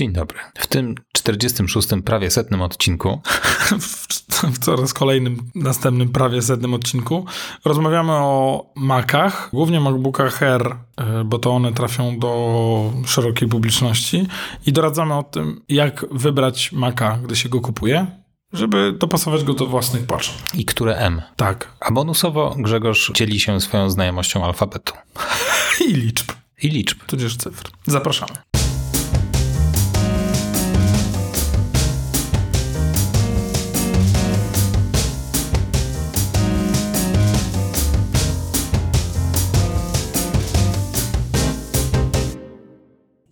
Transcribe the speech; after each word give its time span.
Dzień 0.00 0.12
dobry. 0.12 0.38
W 0.58 0.66
tym 0.66 0.94
46. 1.12 1.88
prawie 2.04 2.30
setnym 2.30 2.62
odcinku 2.62 3.20
w, 3.80 4.06
w 4.52 4.58
coraz 4.58 4.94
kolejnym, 4.94 5.50
następnym 5.54 6.08
prawie 6.08 6.42
setnym 6.42 6.74
odcinku 6.74 7.24
rozmawiamy 7.64 8.12
o 8.12 8.66
Macach, 8.76 9.48
głównie 9.52 9.80
MacBookach 9.80 10.42
Air, 10.42 10.76
e, 10.96 11.24
bo 11.24 11.38
to 11.38 11.50
one 11.50 11.72
trafią 11.72 12.18
do 12.18 12.92
szerokiej 13.06 13.48
publiczności 13.48 14.26
i 14.66 14.72
doradzamy 14.72 15.14
o 15.14 15.22
tym, 15.22 15.60
jak 15.68 16.06
wybrać 16.10 16.72
Maca, 16.72 17.18
gdy 17.24 17.36
się 17.36 17.48
go 17.48 17.60
kupuje, 17.60 18.06
żeby 18.52 18.92
dopasować 18.98 19.44
go 19.44 19.54
do 19.54 19.66
własnych 19.66 20.06
potrzeb. 20.06 20.36
i 20.54 20.64
które 20.64 20.96
M. 20.96 21.22
Tak. 21.36 21.72
A 21.80 21.92
bonusowo 21.92 22.56
Grzegorz 22.58 23.12
dzieli 23.14 23.40
się 23.40 23.60
swoją 23.60 23.90
znajomością 23.90 24.44
alfabetu 24.44 24.94
I 25.88 25.92
liczb, 25.94 26.32
i 26.62 26.68
liczb. 26.68 26.98
tudzież 27.06 27.36
cyfr. 27.36 27.70
Zapraszamy. 27.86 28.32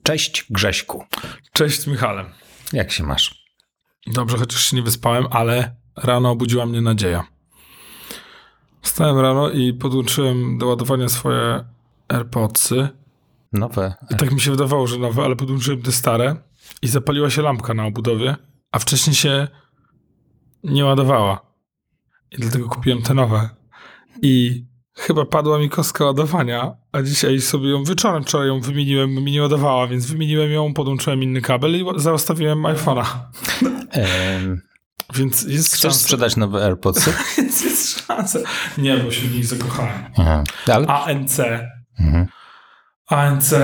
Cześć 0.08 0.46
Grześku. 0.50 1.04
Cześć 1.52 1.86
Michale. 1.86 2.24
Jak 2.72 2.92
się 2.92 3.04
masz? 3.04 3.44
Dobrze, 4.06 4.38
chociaż 4.38 4.64
się 4.64 4.76
nie 4.76 4.82
wyspałem, 4.82 5.26
ale 5.30 5.76
rano 5.96 6.30
obudziła 6.30 6.66
mnie 6.66 6.80
nadzieja. 6.80 7.24
Wstałem 8.82 9.18
rano 9.18 9.50
i 9.50 9.72
podłączyłem 9.72 10.58
do 10.58 10.66
ładowania 10.66 11.08
swoje 11.08 11.64
AirPodsy. 12.08 12.88
Nowe. 13.52 13.94
I 14.10 14.16
tak 14.16 14.32
mi 14.32 14.40
się 14.40 14.50
wydawało, 14.50 14.86
że 14.86 14.98
nowe, 14.98 15.24
ale 15.24 15.36
podłączyłem 15.36 15.82
te 15.82 15.92
stare 15.92 16.36
i 16.82 16.88
zapaliła 16.88 17.30
się 17.30 17.42
lampka 17.42 17.74
na 17.74 17.86
obudowie, 17.86 18.36
a 18.72 18.78
wcześniej 18.78 19.14
się 19.14 19.48
nie 20.64 20.84
ładowała. 20.84 21.40
I 22.30 22.36
dlatego 22.36 22.68
kupiłem 22.68 23.02
te 23.02 23.14
nowe. 23.14 23.48
I 24.22 24.64
chyba 24.98 25.24
padła 25.24 25.58
mi 25.58 25.70
kostka 25.70 26.04
ładowania, 26.04 26.74
a 26.92 27.02
dzisiaj 27.02 27.40
sobie 27.40 27.70
ją 27.70 27.84
wieczorem 27.84 28.22
wczoraj 28.22 28.48
ją 28.48 28.60
wymieniłem, 28.60 29.10
mi 29.10 29.32
nie 29.32 29.42
ładowała, 29.42 29.86
więc 29.86 30.06
wymieniłem 30.06 30.50
ją, 30.50 30.74
podłączyłem 30.74 31.22
inny 31.22 31.40
kabel 31.40 31.76
i 31.76 31.84
zaostawiłem 31.96 32.62
iPhone'a. 32.62 33.04
Em, 33.90 34.60
Więc 35.14 35.42
jest 35.42 35.68
chcesz 35.68 35.80
szansa. 35.80 35.98
sprzedać 35.98 36.36
nowe 36.36 36.64
AirPodsy? 36.64 37.12
Więc 37.38 37.64
jest 37.64 38.06
szansa. 38.06 38.38
Nie, 38.78 38.96
bo 38.96 39.10
się 39.10 39.28
w 39.28 39.34
nich 39.34 39.46
zakochałem. 39.46 40.04
Aha. 40.18 40.44
Ale... 40.66 40.86
ANC. 40.86 41.40
Mhm. 42.00 42.26
ANC, 43.06 43.54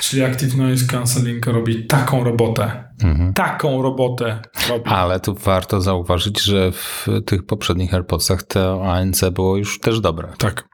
czyli 0.00 0.22
Active 0.24 0.56
Noise 0.56 0.86
Cancelling, 0.86 1.46
robi 1.46 1.86
taką 1.86 2.24
robotę. 2.24 2.84
Mhm. 3.02 3.32
Taką 3.32 3.82
robotę 3.82 4.42
robi. 4.68 4.84
Ale 4.84 5.20
tu 5.20 5.34
warto 5.34 5.80
zauważyć, 5.80 6.42
że 6.42 6.72
w 6.72 7.06
tych 7.26 7.46
poprzednich 7.46 7.94
AirPodsach 7.94 8.42
to 8.42 8.92
ANC 8.92 9.24
było 9.32 9.56
już 9.56 9.80
też 9.80 10.00
dobre. 10.00 10.28
Tak. 10.38 10.68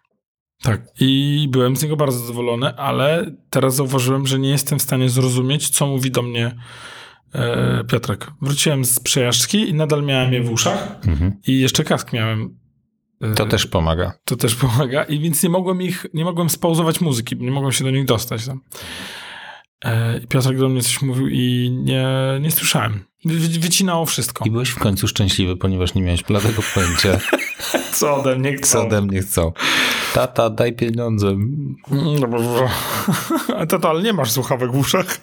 Tak. 0.62 0.82
I 1.00 1.48
byłem 1.50 1.76
z 1.76 1.82
niego 1.82 1.96
bardzo 1.96 2.18
zadowolony, 2.18 2.76
ale 2.76 3.30
teraz 3.50 3.74
zauważyłem, 3.74 4.26
że 4.26 4.38
nie 4.38 4.50
jestem 4.50 4.78
w 4.78 4.82
stanie 4.82 5.08
zrozumieć, 5.10 5.68
co 5.70 5.86
mówi 5.86 6.10
do 6.10 6.22
mnie 6.22 6.56
e, 7.34 7.84
Piotrek. 7.84 8.30
Wróciłem 8.42 8.84
z 8.84 9.00
przejażdżki 9.00 9.68
i 9.68 9.74
nadal 9.74 10.02
miałem 10.02 10.32
je 10.32 10.42
w 10.42 10.50
uszach 10.50 10.96
Mhm. 11.06 11.32
i 11.46 11.60
jeszcze 11.60 11.84
kask 11.84 12.12
miałem. 12.12 12.59
To 13.36 13.46
też 13.46 13.66
pomaga. 13.66 14.12
To 14.24 14.36
też 14.36 14.54
pomaga. 14.54 15.02
I 15.04 15.20
więc 15.20 15.42
nie 15.42 15.48
mogłem 15.50 15.82
ich, 15.82 16.06
nie 16.14 16.24
mogłem 16.24 16.50
spauzować 16.50 17.00
muzyki, 17.00 17.36
nie 17.36 17.50
mogłem 17.50 17.72
się 17.72 17.84
do 17.84 17.90
nich 17.90 18.04
dostać 18.04 18.46
tam. 18.46 18.60
E, 19.84 20.18
I 20.18 20.26
Piotrek 20.26 20.58
do 20.58 20.68
mnie 20.68 20.82
coś 20.82 21.02
mówił 21.02 21.28
i 21.28 21.70
nie, 21.84 22.08
nie 22.40 22.50
słyszałem. 22.50 23.04
Wy, 23.24 23.58
wycinało 23.58 24.06
wszystko. 24.06 24.44
I 24.44 24.50
byłeś 24.50 24.70
w 24.70 24.78
końcu 24.78 25.08
szczęśliwy, 25.08 25.56
ponieważ 25.56 25.94
nie 25.94 26.02
miałeś 26.02 26.22
bladego 26.22 26.62
pojęcia, 26.74 27.18
Co 27.92 28.16
ode 28.16 28.36
mnie 28.36 28.56
chcą? 28.56 28.66
co 28.66 28.86
ode 28.86 29.02
mnie 29.02 29.20
chcą. 29.20 29.52
Tata, 30.14 30.50
daj 30.50 30.72
pieniądze. 30.72 31.36
A 33.58 33.66
to, 33.66 33.90
ale 33.90 34.02
nie 34.02 34.12
masz 34.12 34.30
słuchawek 34.30 34.72
w 34.72 34.76
uszach. 34.76 35.20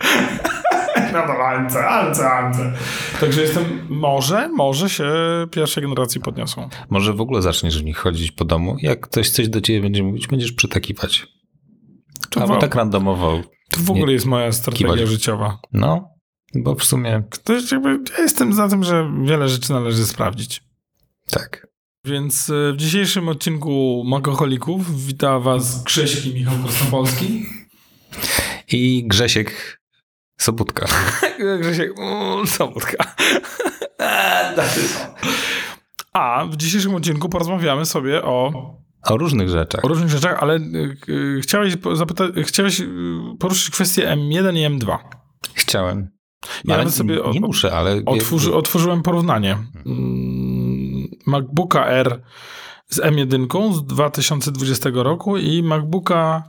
To 1.11 1.47
alce, 1.47 1.87
alce, 1.87 2.29
alce. 2.31 2.73
Także 3.19 3.41
jestem, 3.41 3.63
może, 3.89 4.49
może 4.49 4.89
się 4.89 5.05
pierwszej 5.51 5.83
generacji 5.83 6.21
podniosą. 6.21 6.69
Może 6.89 7.13
w 7.13 7.21
ogóle 7.21 7.41
zaczniesz 7.41 7.81
w 7.81 7.85
nich 7.85 7.97
chodzić 7.97 8.31
po 8.31 8.45
domu. 8.45 8.75
Jak 8.81 8.99
ktoś 8.99 9.29
coś 9.29 9.49
do 9.49 9.61
ciebie 9.61 9.81
będzie 9.81 10.03
mówić, 10.03 10.27
będziesz 10.27 10.51
przytakiwać. 10.51 11.27
To, 12.29 12.41
Albo 12.41 12.57
w, 12.57 12.61
tak 12.61 12.75
randomowo. 12.75 13.41
to 13.71 13.79
w 13.81 13.91
ogóle 13.91 14.13
jest 14.13 14.25
moja 14.25 14.51
strategia 14.51 14.93
kiwać. 14.93 15.09
życiowa. 15.09 15.59
No, 15.73 16.09
bo 16.55 16.75
w 16.75 16.83
sumie 16.83 17.23
To 17.43 17.53
jest 17.53 17.71
jakby, 17.71 17.89
ja 18.17 18.23
jestem 18.23 18.53
za 18.53 18.67
tym, 18.67 18.83
że 18.83 19.11
wiele 19.23 19.49
rzeczy 19.49 19.71
należy 19.73 20.05
sprawdzić. 20.05 20.63
tak. 21.31 21.67
Więc 22.05 22.49
e, 22.49 22.73
w 22.73 22.77
dzisiejszym 22.77 23.29
odcinku 23.29 24.03
Makoholików 24.05 25.05
wita 25.05 25.39
was 25.39 25.83
Krzyśk 25.83 26.25
i 26.25 26.33
Michał 26.33 26.53
Kosnopolski. 26.65 27.45
I 28.71 29.03
Grzesiek 29.07 29.79
Sobutka. 30.37 30.85
Grzesiek, 31.59 31.91
mm, 31.99 32.47
Sobotka. 32.47 33.05
Eee, 33.99 34.55
tacy 34.55 34.87
są. 34.87 34.99
A 36.13 36.45
w 36.51 36.55
dzisiejszym 36.57 36.95
odcinku 36.95 37.29
porozmawiamy 37.29 37.85
sobie 37.85 38.23
o, 38.23 38.51
O 39.09 39.17
różnych 39.17 39.49
rzeczach. 39.49 39.85
o 39.85 39.87
różnych 39.87 40.09
rzeczach, 40.09 40.37
ale 40.43 40.55
y, 40.55 40.97
y, 41.09 41.39
chciałeś, 41.41 41.77
zapytać, 41.93 42.31
chciałeś 42.43 42.79
y, 42.81 42.87
poruszyć 43.39 43.69
kwestię 43.69 44.07
M1 44.07 44.57
i 44.57 44.79
M2. 44.79 44.97
Chciałem. 45.53 46.09
Ja 46.65 46.75
ale 46.75 46.91
sobie 46.91 47.15
nie, 47.15 47.23
o- 47.23 47.31
nie 47.31 47.39
muszę, 47.39 47.73
ale... 47.77 48.01
Otwórzy, 48.05 48.55
otworzyłem 48.55 49.01
porównanie 49.03 49.57
Mm, 49.85 51.07
MacBooka 51.25 51.85
R 51.87 52.21
z 52.87 52.99
M1 52.99 53.73
z 53.73 53.85
2020 53.85 54.89
roku 54.93 55.37
i 55.37 55.63
MacBooka 55.63 56.43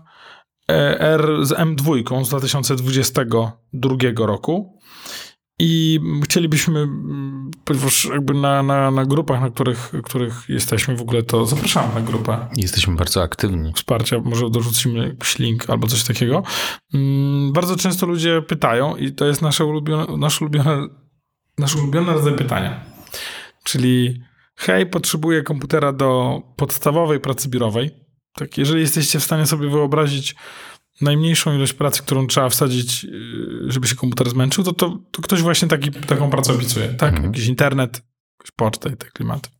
R 0.99 1.47
z 1.47 1.51
M2 1.53 2.25
z 2.25 2.29
2022 2.29 4.27
roku. 4.27 4.79
I 5.61 6.01
chcielibyśmy, 6.25 6.89
ponieważ 7.65 8.05
jakby 8.05 8.35
na, 8.35 8.63
na, 8.63 8.91
na 8.91 9.05
grupach, 9.07 9.41
na 9.41 9.51
których, 9.51 9.93
których 10.05 10.35
jesteśmy 10.49 10.97
w 10.97 11.03
ogóle, 11.03 11.23
to 11.23 11.47
zapraszamy 11.47 11.95
na 11.95 12.01
grupę 12.01 12.47
Jesteśmy 12.57 12.97
bardzo 12.97 13.23
aktywni. 13.23 13.73
wsparcia, 13.75 14.19
może 14.25 14.51
dorzucimy 14.51 15.09
jakiś 15.09 15.39
link 15.39 15.71
albo 15.71 15.87
coś 15.87 16.05
takiego. 16.05 16.43
Mm, 16.95 17.53
Bardzo 17.53 17.77
często 17.77 18.07
ludzie 18.07 18.43
pytają 18.43 18.97
i 18.97 19.13
to 19.13 19.27
jest 19.27 19.43
nasze 19.43 19.65
ulubione, 19.65 20.17
nasze 20.17 20.45
ulubione, 20.45 20.89
nasze 21.59 21.79
ulubione 21.79 22.13
rodzaj 22.13 22.37
pytania. 22.37 22.81
Czyli 23.65 24.21
hej, 24.57 24.87
potrzebuję 24.87 25.43
komputera 25.43 25.93
do 25.93 26.41
podstawowej 26.57 27.21
pracy 27.21 27.49
biurowej. 27.49 27.91
Tak, 28.39 28.59
jeżeli 28.59 28.81
jesteście 28.81 29.21
w 29.21 29.25
stanie 29.25 29.47
sobie 29.47 29.71
wyobrazić 29.71 30.35
najmniejszą 31.01 31.55
ilość 31.55 31.73
pracy, 31.73 32.03
którą 32.03 32.27
trzeba 32.27 32.49
wsadzić, 32.49 33.05
yy, 33.05 33.11
żeby 33.73 33.89
się 33.89 33.95
komputer 33.97 34.31
zmęczył, 34.31 34.65
to, 34.65 34.73
to, 34.73 34.99
to 35.11 35.23
ktoś 35.23 35.43
właśnie 35.43 35.69
taki, 35.69 35.91
taką 35.91 36.31
pracę 36.31 36.53
opisuje. 36.53 36.89
Tak, 36.89 37.09
Mhm. 37.15 37.27
jakiś 37.33 37.47
internet, 37.47 38.03
jakąś 38.39 38.51
pocztę 38.57 38.91
i 38.91 38.97
te 38.97 39.07
klimaty. 39.07 39.51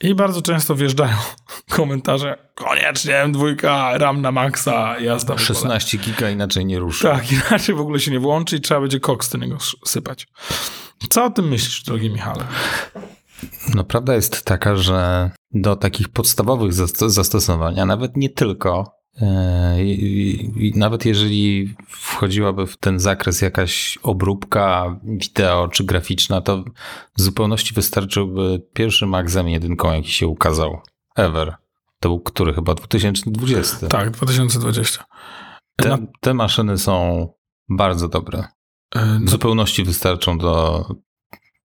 I 0.00 0.14
bardzo 0.14 0.42
często 0.42 0.74
wjeżdżają 0.74 1.16
komentarze, 1.70 2.38
koniecznie 2.54 3.12
M2, 3.12 3.54
RAM 3.98 4.22
na 4.22 4.32
maksa, 4.32 4.98
jazda. 5.00 5.32
w 5.34 5.36
ogóle. 5.36 5.46
16 5.46 5.98
giga 5.98 6.30
inaczej 6.30 6.66
nie 6.66 6.78
ruszy. 6.78 7.02
Tak, 7.02 7.32
inaczej 7.50 7.74
w 7.74 7.80
ogóle 7.80 8.00
się 8.00 8.10
nie 8.10 8.20
włączy 8.20 8.56
i 8.56 8.60
trzeba 8.60 8.80
będzie 8.80 9.00
koks 9.00 9.28
do 9.30 9.38
niego 9.38 9.58
sypać. 9.86 10.28
Co 11.10 11.24
o 11.24 11.30
tym 11.30 11.48
myślisz, 11.48 11.82
drogi 11.82 12.10
Michale? 12.10 12.44
No 13.74 13.84
prawda 13.84 14.14
jest 14.14 14.44
taka, 14.44 14.76
że 14.76 15.30
do 15.54 15.76
takich 15.76 16.08
podstawowych 16.08 16.72
zast- 16.72 17.08
zastosowań, 17.08 17.80
a 17.80 17.86
nawet 17.86 18.16
nie 18.16 18.30
tylko, 18.30 18.92
e, 19.20 19.84
i- 19.84 20.72
nawet 20.76 21.04
jeżeli 21.04 21.74
wchodziłaby 21.88 22.66
w 22.66 22.76
ten 22.76 22.98
zakres 23.00 23.42
jakaś 23.42 23.98
obróbka 24.02 24.96
wideo 25.04 25.68
czy 25.68 25.84
graficzna, 25.84 26.40
to 26.40 26.64
w 27.16 27.20
zupełności 27.22 27.74
wystarczyłby 27.74 28.62
pierwszy 28.74 29.06
z 29.26 29.34
M1, 29.36 29.94
jaki 29.94 30.10
się 30.12 30.26
ukazał 30.26 30.80
ever. 31.16 31.54
To 32.00 32.08
był 32.08 32.20
który 32.20 32.54
chyba 32.54 32.74
2020. 32.74 33.86
Tak, 33.88 34.10
2020. 34.10 35.04
Te, 35.76 35.98
te 36.20 36.34
maszyny 36.34 36.78
są 36.78 37.26
bardzo 37.68 38.08
dobre. 38.08 38.44
E, 38.94 39.00
W 39.06 39.20
no, 39.20 39.30
zupełności 39.30 39.84
wystarczą 39.84 40.38
do 40.38 40.84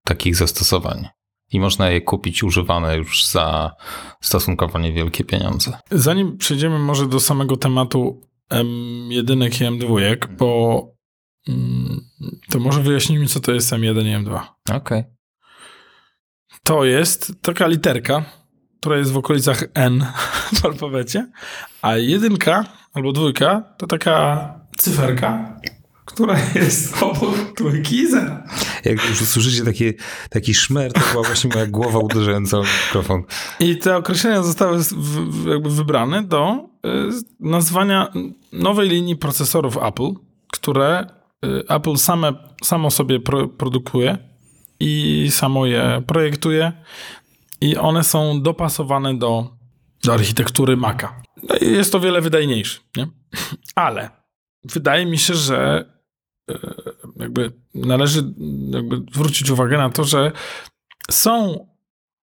takich 0.03 0.35
zastosowań. 0.35 1.07
I 1.51 1.59
można 1.59 1.89
je 1.89 2.01
kupić 2.01 2.43
używane 2.43 2.97
już 2.97 3.25
za 3.25 3.71
stosunkowo 4.21 4.79
niewielkie 4.79 5.23
pieniądze. 5.23 5.77
Zanim 5.91 6.37
przejdziemy 6.37 6.79
może 6.79 7.07
do 7.07 7.19
samego 7.19 7.57
tematu 7.57 8.21
M1 8.51 9.45
i 9.45 9.79
M2, 9.79 10.27
bo 10.37 10.83
mm, 11.47 12.01
to 12.49 12.59
może 12.59 12.81
wyjaśnijmy, 12.81 13.27
co 13.27 13.39
to 13.39 13.51
jest 13.51 13.71
M1 13.71 14.05
i 14.05 14.25
M2. 14.25 14.39
Okej. 14.71 15.03
To 16.63 16.85
jest 16.85 17.33
taka 17.41 17.67
literka, 17.67 18.23
która 18.79 18.97
jest 18.97 19.11
w 19.11 19.17
okolicach 19.17 19.63
N 19.73 20.05
w 20.61 20.65
alfabecie, 20.65 21.31
a 21.81 21.97
jedynka 21.97 22.65
albo 22.93 23.11
dwójka 23.11 23.63
to 23.77 23.87
taka 23.87 24.55
cyferka, 24.77 25.59
która 26.05 26.37
jest 26.55 27.03
obok 27.03 27.35
trójki 27.57 27.95
i 27.95 28.11
zera. 28.11 28.43
Jak 28.85 29.09
już 29.09 29.21
usłyszycie 29.21 29.65
taki, 29.65 29.93
taki 30.29 30.53
szmer, 30.53 30.93
to 30.93 31.01
była 31.11 31.23
właśnie 31.23 31.49
moja 31.53 31.67
głowa 31.67 31.99
uderzająca 31.99 32.61
w 32.61 32.85
mikrofon. 32.85 33.23
I 33.59 33.77
te 33.77 33.97
określenia 33.97 34.43
zostały 34.43 34.79
jakby 35.47 35.69
wybrane 35.69 36.23
do 36.23 36.69
y, 36.85 36.89
nazwania 37.39 38.13
nowej 38.53 38.89
linii 38.89 39.15
procesorów 39.15 39.77
Apple, 39.77 40.11
które 40.51 41.05
y, 41.45 41.63
Apple 41.67 41.97
same, 41.97 42.33
samo 42.63 42.91
sobie 42.91 43.19
pro, 43.19 43.47
produkuje 43.47 44.17
i 44.79 45.27
samo 45.31 45.65
je 45.65 46.03
projektuje 46.07 46.71
i 47.61 47.77
one 47.77 48.03
są 48.03 48.41
dopasowane 48.41 49.17
do, 49.17 49.49
do 50.03 50.13
architektury 50.13 50.77
Maca. 50.77 51.21
No 51.43 51.55
jest 51.61 51.91
to 51.91 51.99
wiele 51.99 52.21
wydajniejsze, 52.21 52.79
nie? 52.97 53.07
Ale 53.75 54.09
wydaje 54.63 55.05
mi 55.05 55.17
się, 55.17 55.33
że 55.33 55.85
e, 56.49 56.59
jakby 57.21 57.51
należy 57.75 58.33
jakby 58.69 59.01
zwrócić 59.13 59.49
uwagę 59.49 59.77
na 59.77 59.89
to, 59.89 60.03
że 60.03 60.31
są, 61.11 61.65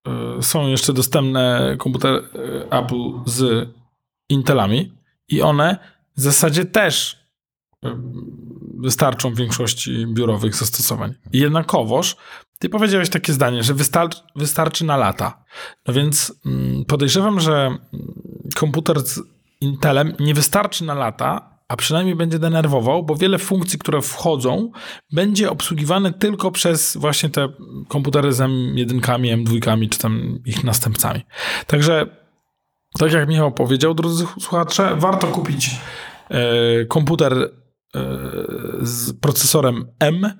e, 0.06 0.42
są 0.42 0.66
jeszcze 0.68 0.92
dostępne 0.92 1.76
komputery 1.78 2.18
e, 2.18 2.78
Apple 2.78 3.12
z 3.26 3.68
Intelami 4.28 4.92
i 5.28 5.42
one 5.42 5.78
w 6.16 6.20
zasadzie 6.20 6.64
też 6.64 7.18
wystarczą 8.78 9.30
w 9.30 9.36
większości 9.36 10.06
biurowych 10.06 10.54
zastosowań. 10.54 11.14
Jednakowoż 11.32 12.16
ty 12.58 12.68
powiedziałeś 12.68 13.08
takie 13.08 13.32
zdanie, 13.32 13.62
że 13.62 13.74
wystar 13.74 14.08
wystarczy 14.36 14.84
na 14.84 14.96
lata. 14.96 15.44
No 15.86 15.94
więc 15.94 16.40
mm, 16.46 16.84
podejrzewam, 16.84 17.40
że 17.40 17.54
mm, 17.66 17.80
komputer 18.54 19.00
z 19.00 19.20
Intelem 19.60 20.12
nie 20.20 20.34
wystarczy 20.34 20.84
na 20.84 20.94
lata, 20.94 21.57
a 21.68 21.76
przynajmniej 21.76 22.16
będzie 22.16 22.38
denerwował, 22.38 23.02
bo 23.02 23.16
wiele 23.16 23.38
funkcji, 23.38 23.78
które 23.78 24.02
wchodzą, 24.02 24.70
będzie 25.12 25.50
obsługiwane 25.50 26.12
tylko 26.12 26.50
przez 26.50 26.96
właśnie 26.96 27.30
te 27.30 27.48
komputery 27.88 28.32
z 28.32 28.40
M1, 28.40 29.00
M2 29.00 29.88
czy 29.88 29.98
tam 29.98 30.38
ich 30.44 30.64
następcami. 30.64 31.20
Także, 31.66 32.06
tak 32.98 33.12
jak 33.12 33.28
Michał 33.28 33.52
powiedział, 33.52 33.94
drodzy 33.94 34.26
słuchacze, 34.40 34.96
warto 34.96 35.26
kupić 35.26 35.70
e, 36.30 36.84
komputer 36.84 37.32
e, 37.32 37.48
z 38.80 39.20
procesorem 39.20 39.86
M, 39.98 40.32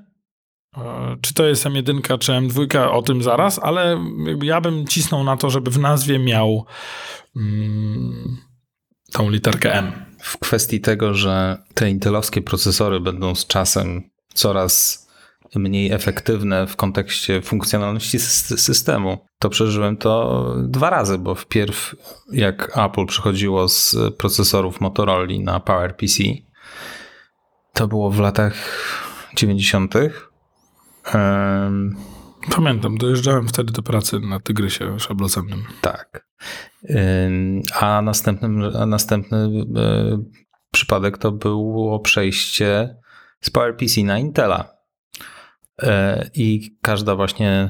E, 0.76 1.16
czy 1.20 1.34
to 1.34 1.46
jest 1.46 1.64
M1 1.64 2.18
czy 2.18 2.32
M2, 2.32 2.88
o 2.90 3.02
tym 3.02 3.22
zaraz, 3.22 3.60
ale 3.62 4.04
ja 4.42 4.60
bym 4.60 4.86
cisnął 4.86 5.24
na 5.24 5.36
to, 5.36 5.50
żeby 5.50 5.70
w 5.70 5.78
nazwie 5.78 6.18
miał 6.18 6.66
mm, 7.36 8.36
tą 9.12 9.30
literkę 9.30 9.74
M. 9.74 9.92
W 10.18 10.38
kwestii 10.38 10.80
tego, 10.80 11.14
że 11.14 11.62
te 11.74 11.90
intelowskie 11.90 12.42
procesory 12.42 13.00
będą 13.00 13.34
z 13.34 13.46
czasem 13.46 14.10
coraz 14.34 15.08
mniej 15.54 15.92
efektywne 15.92 16.66
w 16.66 16.76
kontekście 16.76 17.42
funkcjonalności 17.42 18.18
systemu, 18.18 19.18
to 19.38 19.48
przeżyłem 19.48 19.96
to 19.96 20.54
dwa 20.58 20.90
razy, 20.90 21.18
bo 21.18 21.34
wpierw 21.34 21.94
jak 22.32 22.78
Apple 22.78 23.06
przychodziło 23.06 23.68
z 23.68 23.96
procesorów 24.18 24.80
Motorola 24.80 25.26
na 25.40 25.60
PowerPC, 25.60 26.22
to 27.72 27.88
było 27.88 28.10
w 28.10 28.20
latach 28.20 28.54
90 29.34 29.94
Um, 31.14 31.96
Pamiętam, 32.50 32.98
dojeżdżałem 32.98 33.48
wtedy 33.48 33.72
do 33.72 33.82
pracy 33.82 34.20
na 34.20 34.40
Tygrysie 34.40 35.00
szablocennym. 35.00 35.64
Tak. 35.80 36.26
A, 37.74 38.02
następnym, 38.02 38.62
a 38.80 38.86
następny 38.86 39.38
e, 39.38 40.18
przypadek 40.72 41.18
to 41.18 41.32
było 41.32 42.00
przejście 42.00 42.96
z 43.40 43.50
PowerPC 43.50 44.04
na 44.04 44.18
Intela. 44.18 44.68
E, 45.82 46.30
I 46.34 46.76
każda 46.82 47.16
właśnie 47.16 47.68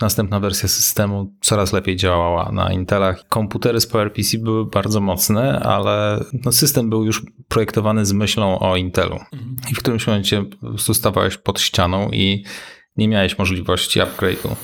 następna 0.00 0.40
wersja 0.40 0.68
systemu 0.68 1.34
coraz 1.40 1.72
lepiej 1.72 1.96
działała 1.96 2.52
na 2.52 2.72
Intelach. 2.72 3.28
Komputery 3.28 3.80
z 3.80 3.86
PowerPC 3.86 4.38
były 4.38 4.66
bardzo 4.66 5.00
mocne, 5.00 5.60
ale 5.60 6.24
no 6.44 6.52
system 6.52 6.90
był 6.90 7.04
już 7.04 7.22
projektowany 7.48 8.06
z 8.06 8.12
myślą 8.12 8.58
o 8.58 8.76
Intelu. 8.76 9.14
Mhm. 9.32 9.56
I 9.70 9.74
w 9.74 9.78
którymś 9.78 10.06
momencie 10.06 10.44
zostawałeś 10.74 11.36
pod 11.36 11.60
ścianą 11.60 12.10
i 12.10 12.44
nie 12.96 13.08
miałeś 13.08 13.38
możliwości 13.38 14.00
upgrade'u 14.00 14.56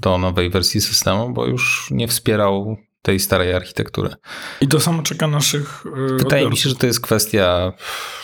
do 0.00 0.18
nowej 0.18 0.50
wersji 0.50 0.80
systemu, 0.80 1.32
bo 1.32 1.46
już 1.46 1.88
nie 1.90 2.08
wspierał 2.08 2.76
tej 3.06 3.20
starej 3.20 3.54
architektury. 3.54 4.10
I 4.60 4.68
to 4.68 4.80
samo 4.80 5.02
czeka 5.02 5.26
naszych. 5.26 5.84
Yy, 5.84 5.92
Wydaje 5.92 6.16
odbiorców. 6.18 6.50
mi 6.50 6.56
się, 6.56 6.68
że 6.68 6.74
to 6.76 6.86
jest 6.86 7.00
kwestia 7.00 7.72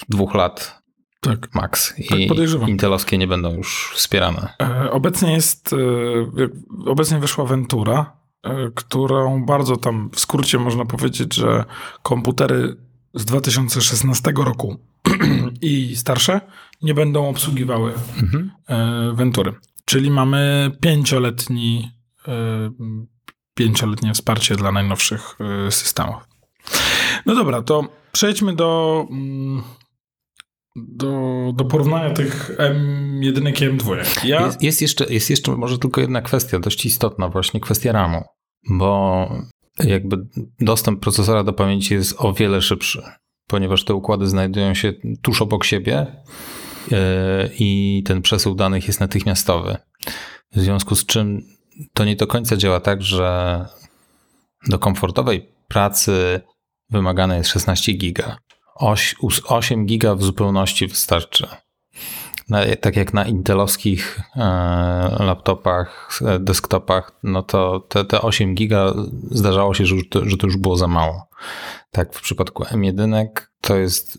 dwóch 0.08 0.34
lat. 0.34 0.82
Tak. 1.20 1.54
Max. 1.54 1.94
Tak 2.08 2.18
I 2.18 2.26
podejrzewam. 2.26 2.70
Intelowskie 2.70 3.18
nie 3.18 3.26
będą 3.26 3.54
już 3.54 3.92
wspierane. 3.94 4.48
E, 4.62 4.90
obecnie 4.90 5.32
jest, 5.32 5.72
e, 5.72 6.90
obecnie 6.90 7.18
wyszła 7.18 7.44
Ventura, 7.44 8.16
e, 8.42 8.70
którą 8.74 9.44
bardzo 9.44 9.76
tam 9.76 10.10
w 10.14 10.20
skrócie 10.20 10.58
można 10.58 10.84
powiedzieć, 10.84 11.34
że 11.34 11.64
komputery 12.02 12.76
z 13.14 13.24
2016 13.24 14.32
roku 14.36 14.76
i 15.60 15.96
starsze 15.96 16.40
nie 16.82 16.94
będą 16.94 17.28
obsługiwały 17.28 17.92
mhm. 18.22 18.50
Ventury. 19.16 19.54
Czyli 19.84 20.10
mamy 20.10 20.70
pięcioletni, 20.80 21.90
pięcioletnie 23.54 24.14
wsparcie 24.14 24.56
dla 24.56 24.72
najnowszych 24.72 25.36
systemów. 25.70 26.28
No 27.26 27.34
dobra, 27.34 27.62
to 27.62 27.88
przejdźmy 28.12 28.56
do 28.56 29.06
mm, 29.10 29.62
do, 30.76 31.52
do 31.56 31.64
porównania 31.64 32.10
tych 32.10 32.56
M1 32.58 33.48
i 33.48 33.78
M2. 33.78 33.96
Ja... 34.24 34.46
Jest, 34.46 34.62
jest, 34.62 34.82
jeszcze, 34.82 35.04
jest 35.12 35.30
jeszcze 35.30 35.56
może 35.56 35.78
tylko 35.78 36.00
jedna 36.00 36.22
kwestia, 36.22 36.58
dość 36.58 36.86
istotna, 36.86 37.28
właśnie 37.28 37.60
kwestia 37.60 37.92
RAMu, 37.92 38.22
bo 38.70 39.28
jakby 39.78 40.16
dostęp 40.60 41.00
procesora 41.00 41.44
do 41.44 41.52
pamięci 41.52 41.94
jest 41.94 42.14
o 42.18 42.32
wiele 42.32 42.62
szybszy, 42.62 43.02
ponieważ 43.46 43.84
te 43.84 43.94
układy 43.94 44.28
znajdują 44.28 44.74
się 44.74 44.92
tuż 45.22 45.42
obok 45.42 45.64
siebie 45.64 46.06
e, 46.92 47.50
i 47.58 48.02
ten 48.06 48.22
przesył 48.22 48.54
danych 48.54 48.86
jest 48.86 49.00
natychmiastowy. 49.00 49.76
W 50.52 50.60
związku 50.60 50.96
z 50.96 51.06
czym 51.06 51.42
to 51.92 52.04
nie 52.04 52.16
do 52.16 52.26
końca 52.26 52.56
działa 52.56 52.80
tak, 52.80 53.02
że 53.02 53.66
do 54.68 54.78
komfortowej 54.78 55.48
pracy 55.68 56.40
wymagane 56.90 57.36
jest 57.36 57.50
16 57.50 57.92
giga. 57.92 58.36
8 59.48 59.86
giga 59.86 60.14
w 60.14 60.22
zupełności 60.22 60.86
wystarczy. 60.86 61.46
tak 62.80 62.96
jak 62.96 63.14
na 63.14 63.24
intelowskich 63.24 64.20
e, 64.36 64.40
laptopach, 65.20 66.20
e, 66.26 66.38
desktopach, 66.38 67.12
no 67.22 67.42
to 67.42 67.80
te, 67.80 68.04
te 68.04 68.22
8 68.22 68.54
giga 68.54 68.94
zdarzało 69.30 69.74
się, 69.74 69.86
że, 69.86 69.96
że 70.22 70.36
to 70.36 70.46
już 70.46 70.56
było 70.56 70.76
za 70.76 70.88
mało. 70.88 71.28
Tak, 71.90 72.14
w 72.14 72.20
przypadku 72.20 72.62
M1 72.62 73.26
to 73.60 73.76
jest, 73.76 74.18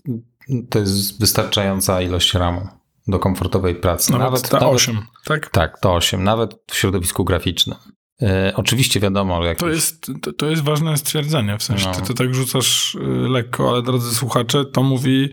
to 0.70 0.80
jest 0.80 1.20
wystarczająca 1.20 2.02
ilość 2.02 2.34
RAMu 2.34 2.83
do 3.08 3.20
komfortowej 3.20 3.76
pracy. 3.76 4.12
Nawet, 4.12 4.26
nawet 4.26 4.50
ta 4.50 4.60
nawet, 4.60 4.76
8, 4.76 4.98
tak? 5.26 5.50
Tak, 5.50 5.80
to 5.80 5.94
8, 5.94 6.24
nawet 6.24 6.56
w 6.72 6.76
środowisku 6.76 7.26
graficznym. 7.26 7.78
E, 8.22 8.54
oczywiście 8.56 9.00
wiadomo. 9.00 9.46
Jakieś... 9.46 9.60
To, 9.60 9.70
jest, 9.70 10.12
to, 10.22 10.34
to, 10.34 10.46
jest 10.46 10.64
ważne 10.64 10.98
stwierdzenie, 10.98 11.58
w 11.58 11.64
sensie 11.64 11.86
no. 11.86 11.94
ty 11.94 12.02
to 12.02 12.14
tak 12.14 12.36
rzucasz 12.36 12.96
y, 12.96 13.00
lekko, 13.30 13.70
ale 13.70 13.82
drodzy 13.82 14.16
słuchacze, 14.16 14.66
to 14.66 14.84
mówi 14.84 15.30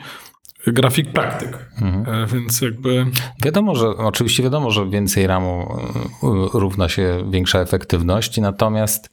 grafik 0.67 1.13
praktyk, 1.13 1.71
mhm. 1.83 2.23
E, 2.23 2.27
więc 2.27 2.61
jakby... 2.61 3.07
Wiadomo, 3.45 3.75
że 3.75 3.89
oczywiście 3.89 4.43
wiadomo, 4.43 4.71
że 4.71 4.91
więcej 4.91 5.27
RAMu 5.27 5.79
y, 6.23 6.59
równa 6.59 6.89
się 6.89 7.31
większa 7.31 7.61
efektywność, 7.61 8.39
natomiast 8.39 9.11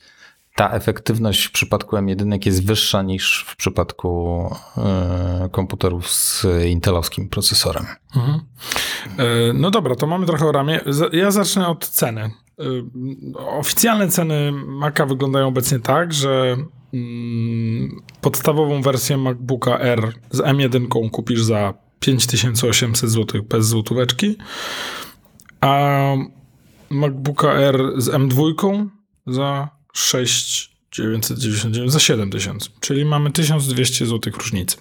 ta 0.58 0.72
efektywność 0.72 1.46
w 1.46 1.52
przypadku 1.52 1.96
M1 1.96 2.46
jest 2.46 2.66
wyższa 2.66 3.02
niż 3.02 3.46
w 3.48 3.56
przypadku 3.56 4.42
y, 5.46 5.50
komputerów 5.50 6.12
z 6.12 6.46
intelowskim 6.68 7.30
procesorem. 7.30 7.86
Mhm. 8.16 8.40
E, 9.18 9.54
no 9.54 9.72
dobra, 9.72 9.96
to 9.96 10.08
mamy 10.08 10.26
trochę 10.26 10.46
o 10.46 10.52
ramie. 10.52 10.80
Ja 11.12 11.32
zacznę 11.32 11.68
od 11.68 11.88
ceny. 11.88 12.32
Y, 12.62 12.84
oficjalne 13.36 14.08
ceny 14.08 14.52
Maca 14.52 15.06
wyglądają 15.06 15.48
obecnie 15.48 15.80
tak, 15.80 16.14
że 16.14 16.58
mm, 16.94 18.02
podstawową 18.22 18.82
wersję 18.82 19.18
MacBooka 19.18 19.80
R 19.80 20.14
z 20.32 20.40
M1 20.40 21.10
kupisz 21.10 21.42
za 21.42 21.74
5800 22.00 23.10
zł 23.10 23.44
bez 23.44 23.68
złotóweczki, 23.68 24.38
a 25.62 26.00
MacBooka 26.90 27.54
R 27.54 27.94
z 27.98 28.10
M2 28.10 28.54
za 29.28 29.77
6999 30.00 31.92
za 31.92 32.00
7000, 32.00 32.70
czyli 32.80 33.06
mamy 33.06 33.32
1200 33.32 34.06
zł 34.06 34.34
różnicy. 34.38 34.78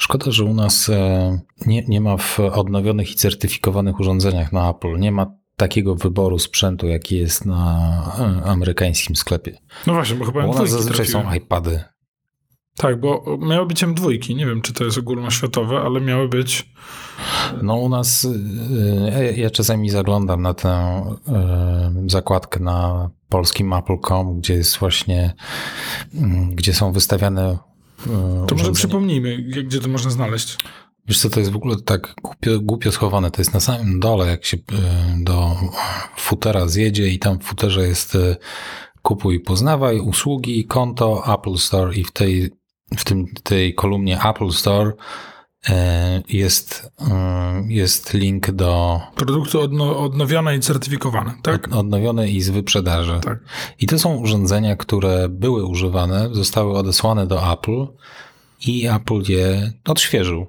Szkoda, 0.00 0.30
że 0.30 0.44
u 0.44 0.54
nas 0.54 0.88
e, 0.88 1.40
nie, 1.66 1.84
nie 1.88 2.00
ma 2.00 2.16
w 2.16 2.40
odnowionych 2.40 3.12
i 3.12 3.14
certyfikowanych 3.14 4.00
urządzeniach 4.00 4.52
na 4.52 4.70
Apple, 4.70 4.98
nie 4.98 5.12
ma 5.12 5.26
takiego 5.56 5.94
wyboru 5.94 6.38
sprzętu, 6.38 6.86
jaki 6.86 7.16
jest 7.16 7.46
na 7.46 8.02
e, 8.18 8.42
amerykańskim 8.44 9.16
sklepie. 9.16 9.58
No 9.86 9.92
właśnie, 9.92 10.16
bo 10.16 10.24
chyba 10.24 10.46
U 10.46 10.54
nas 10.54 10.70
zazwyczaj 10.70 11.06
trafiły. 11.06 11.24
są 11.24 11.34
iPady. 11.34 11.84
Tak, 12.76 13.00
bo 13.00 13.38
miały 13.40 13.66
być 13.66 13.84
M2, 13.84 14.34
nie 14.36 14.46
wiem 14.46 14.62
czy 14.62 14.72
to 14.72 14.84
jest 14.84 14.98
ogólnoświatowe, 14.98 15.80
ale 15.80 16.00
miały 16.00 16.28
być... 16.28 16.72
No 17.62 17.76
u 17.76 17.88
nas, 17.88 18.24
y, 18.24 19.34
ja 19.36 19.50
czasami 19.50 19.90
zaglądam 19.90 20.42
na 20.42 20.54
tę 20.54 21.02
zakładkę 22.06 22.60
na 22.60 23.10
polskim 23.30 23.72
Apple.com, 23.72 24.38
gdzie 24.38 24.54
jest 24.54 24.78
właśnie, 24.78 25.34
mm, 26.14 26.54
gdzie 26.54 26.74
są 26.74 26.92
wystawiane 26.92 27.58
To 28.48 28.54
może 28.54 28.72
przypomnijmy, 28.72 29.38
gdzie 29.38 29.80
to 29.80 29.88
można 29.88 30.10
znaleźć. 30.10 30.56
Wiesz 31.08 31.18
co, 31.18 31.30
to 31.30 31.40
jest 31.40 31.52
w 31.52 31.56
ogóle 31.56 31.76
tak 31.84 32.14
głupio, 32.22 32.60
głupio 32.60 32.92
schowane. 32.92 33.30
To 33.30 33.40
jest 33.40 33.54
na 33.54 33.60
samym 33.60 34.00
dole, 34.00 34.26
jak 34.26 34.44
się 34.44 34.56
do 35.18 35.56
futera 36.16 36.68
zjedzie 36.68 37.08
i 37.08 37.18
tam 37.18 37.38
w 37.38 37.44
futerze 37.44 37.88
jest 37.88 38.16
kupuj, 39.02 39.40
poznawaj, 39.40 40.00
usługi, 40.00 40.64
konto, 40.64 41.34
Apple 41.34 41.56
Store 41.56 41.94
i 41.94 42.04
w 42.04 42.10
tej, 42.10 42.50
w 42.96 43.04
tym, 43.04 43.26
tej 43.42 43.74
kolumnie 43.74 44.20
Apple 44.22 44.50
Store 44.50 44.90
e, 44.90 44.94
jest, 46.28 46.92
e, 47.10 47.64
jest 47.68 48.14
link 48.14 48.50
do. 48.50 49.00
Produkty 49.16 49.58
odno, 49.58 49.98
odnowione 49.98 50.56
i 50.56 50.60
certyfikowane, 50.60 51.34
tak? 51.42 51.76
Odnowione 51.76 52.28
i 52.28 52.40
z 52.40 52.50
wyprzedaży. 52.50 53.20
Tak. 53.22 53.38
I 53.80 53.86
to 53.86 53.98
są 53.98 54.16
urządzenia, 54.16 54.76
które 54.76 55.28
były 55.28 55.66
używane, 55.66 56.28
zostały 56.32 56.72
odesłane 56.72 57.26
do 57.26 57.52
Apple 57.52 57.86
i 58.66 58.86
Apple 58.86 59.22
je 59.28 59.72
odświeżył. 59.84 60.46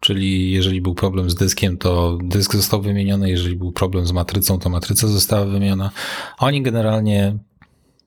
Czyli 0.00 0.52
jeżeli 0.52 0.80
był 0.80 0.94
problem 0.94 1.30
z 1.30 1.34
dyskiem, 1.34 1.78
to 1.78 2.18
dysk 2.22 2.54
został 2.54 2.82
wymieniony, 2.82 3.30
jeżeli 3.30 3.56
był 3.56 3.72
problem 3.72 4.06
z 4.06 4.12
matrycą, 4.12 4.58
to 4.58 4.70
matryca 4.70 5.08
została 5.08 5.44
wymieniona. 5.44 5.90
Oni 6.38 6.62
generalnie 6.62 7.38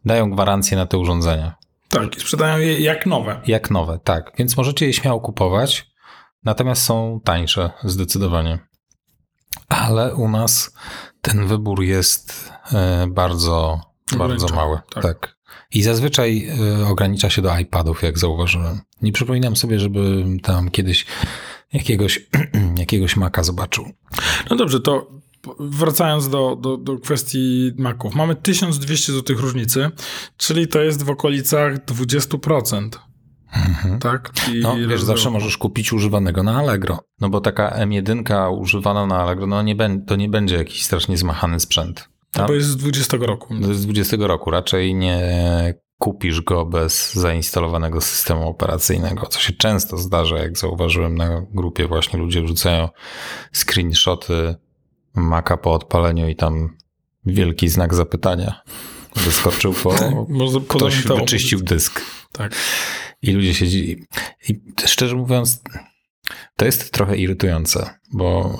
dają 0.05 0.31
gwarancję 0.31 0.77
na 0.77 0.85
te 0.85 0.97
urządzenia. 0.97 1.55
Tak, 1.89 2.17
i 2.17 2.19
sprzedają 2.19 2.57
je 2.57 2.79
jak 2.79 3.05
nowe. 3.05 3.41
Jak 3.47 3.71
nowe, 3.71 3.99
tak. 4.03 4.31
Więc 4.37 4.57
możecie 4.57 4.85
je 4.85 4.93
śmiało 4.93 5.19
kupować, 5.19 5.90
natomiast 6.43 6.83
są 6.83 7.21
tańsze 7.23 7.71
zdecydowanie. 7.83 8.59
Ale 9.67 10.15
u 10.15 10.29
nas 10.29 10.73
ten 11.21 11.47
wybór 11.47 11.83
jest 11.83 12.51
e, 12.73 13.07
bardzo, 13.07 13.81
bardzo 14.17 14.55
mały. 14.55 14.79
Tak. 14.89 15.03
tak. 15.03 15.35
I 15.73 15.83
zazwyczaj 15.83 16.47
e, 16.81 16.87
ogranicza 16.87 17.29
się 17.29 17.41
do 17.41 17.57
iPadów, 17.57 18.03
jak 18.03 18.19
zauważyłem. 18.19 18.81
Nie 19.01 19.11
przypominam 19.11 19.55
sobie, 19.55 19.79
żeby 19.79 20.25
tam 20.43 20.69
kiedyś 20.69 21.05
jakiegoś, 21.73 22.29
jakiegoś 22.77 23.15
Maca 23.15 23.43
zobaczył. 23.43 23.85
No 24.49 24.55
dobrze, 24.55 24.79
to 24.79 25.21
wracając 25.59 26.29
do, 26.29 26.55
do, 26.55 26.77
do 26.77 26.99
kwestii 26.99 27.71
Maców, 27.77 28.15
mamy 28.15 28.35
1200 28.35 29.13
zł 29.13 29.37
różnicy, 29.39 29.91
czyli 30.37 30.67
to 30.67 30.81
jest 30.81 31.03
w 31.03 31.09
okolicach 31.09 31.85
20%. 31.85 32.89
Mhm. 33.53 33.99
Tak? 33.99 34.31
I 34.53 34.59
no, 34.61 34.75
wiesz, 34.87 35.03
zawsze 35.03 35.29
możesz 35.29 35.57
kupić 35.57 35.93
używanego 35.93 36.43
na 36.43 36.57
Allegro. 36.57 36.99
No 37.21 37.29
bo 37.29 37.41
taka 37.41 37.69
M1 37.69 38.57
używana 38.59 39.05
na 39.05 39.17
Allegro, 39.17 39.47
no 39.47 39.61
nie 39.61 39.75
to 40.07 40.15
nie 40.15 40.29
będzie 40.29 40.55
jakiś 40.55 40.83
strasznie 40.83 41.17
zmachany 41.17 41.59
sprzęt. 41.59 42.09
Tak? 42.31 42.47
To 42.47 42.53
jest 42.53 42.67
z 42.67 42.77
20 42.77 43.17
roku. 43.17 43.47
To 43.61 43.67
jest 43.67 43.79
z 43.81 43.85
20 43.85 44.17
roku. 44.19 44.51
Raczej 44.51 44.95
nie 44.95 45.21
kupisz 45.97 46.41
go 46.41 46.65
bez 46.65 47.13
zainstalowanego 47.13 48.01
systemu 48.01 48.49
operacyjnego, 48.49 49.27
co 49.27 49.39
się 49.39 49.53
często 49.53 49.97
zdarza, 49.97 50.37
jak 50.37 50.57
zauważyłem 50.57 51.17
na 51.17 51.45
grupie, 51.53 51.87
właśnie 51.87 52.19
ludzie 52.19 52.41
wrzucają 52.41 52.89
screenshoty 53.53 54.55
Maka 55.15 55.57
po 55.57 55.73
odpaleniu 55.73 56.29
i 56.29 56.35
tam 56.35 56.77
wielki 57.25 57.69
znak 57.69 57.93
zapytania 57.93 58.61
wyskoczył, 59.15 59.75
bo 59.83 59.93
ktoś 60.75 61.01
wyczyścił 61.01 61.59
dysk. 61.59 62.01
Tak. 62.31 62.55
I 63.21 63.31
ludzie 63.31 63.53
siedzi. 63.53 64.05
I 64.49 64.59
szczerze 64.85 65.15
mówiąc, 65.15 65.61
to 66.55 66.65
jest 66.65 66.91
trochę 66.91 67.17
irytujące, 67.17 67.89
bo 68.13 68.57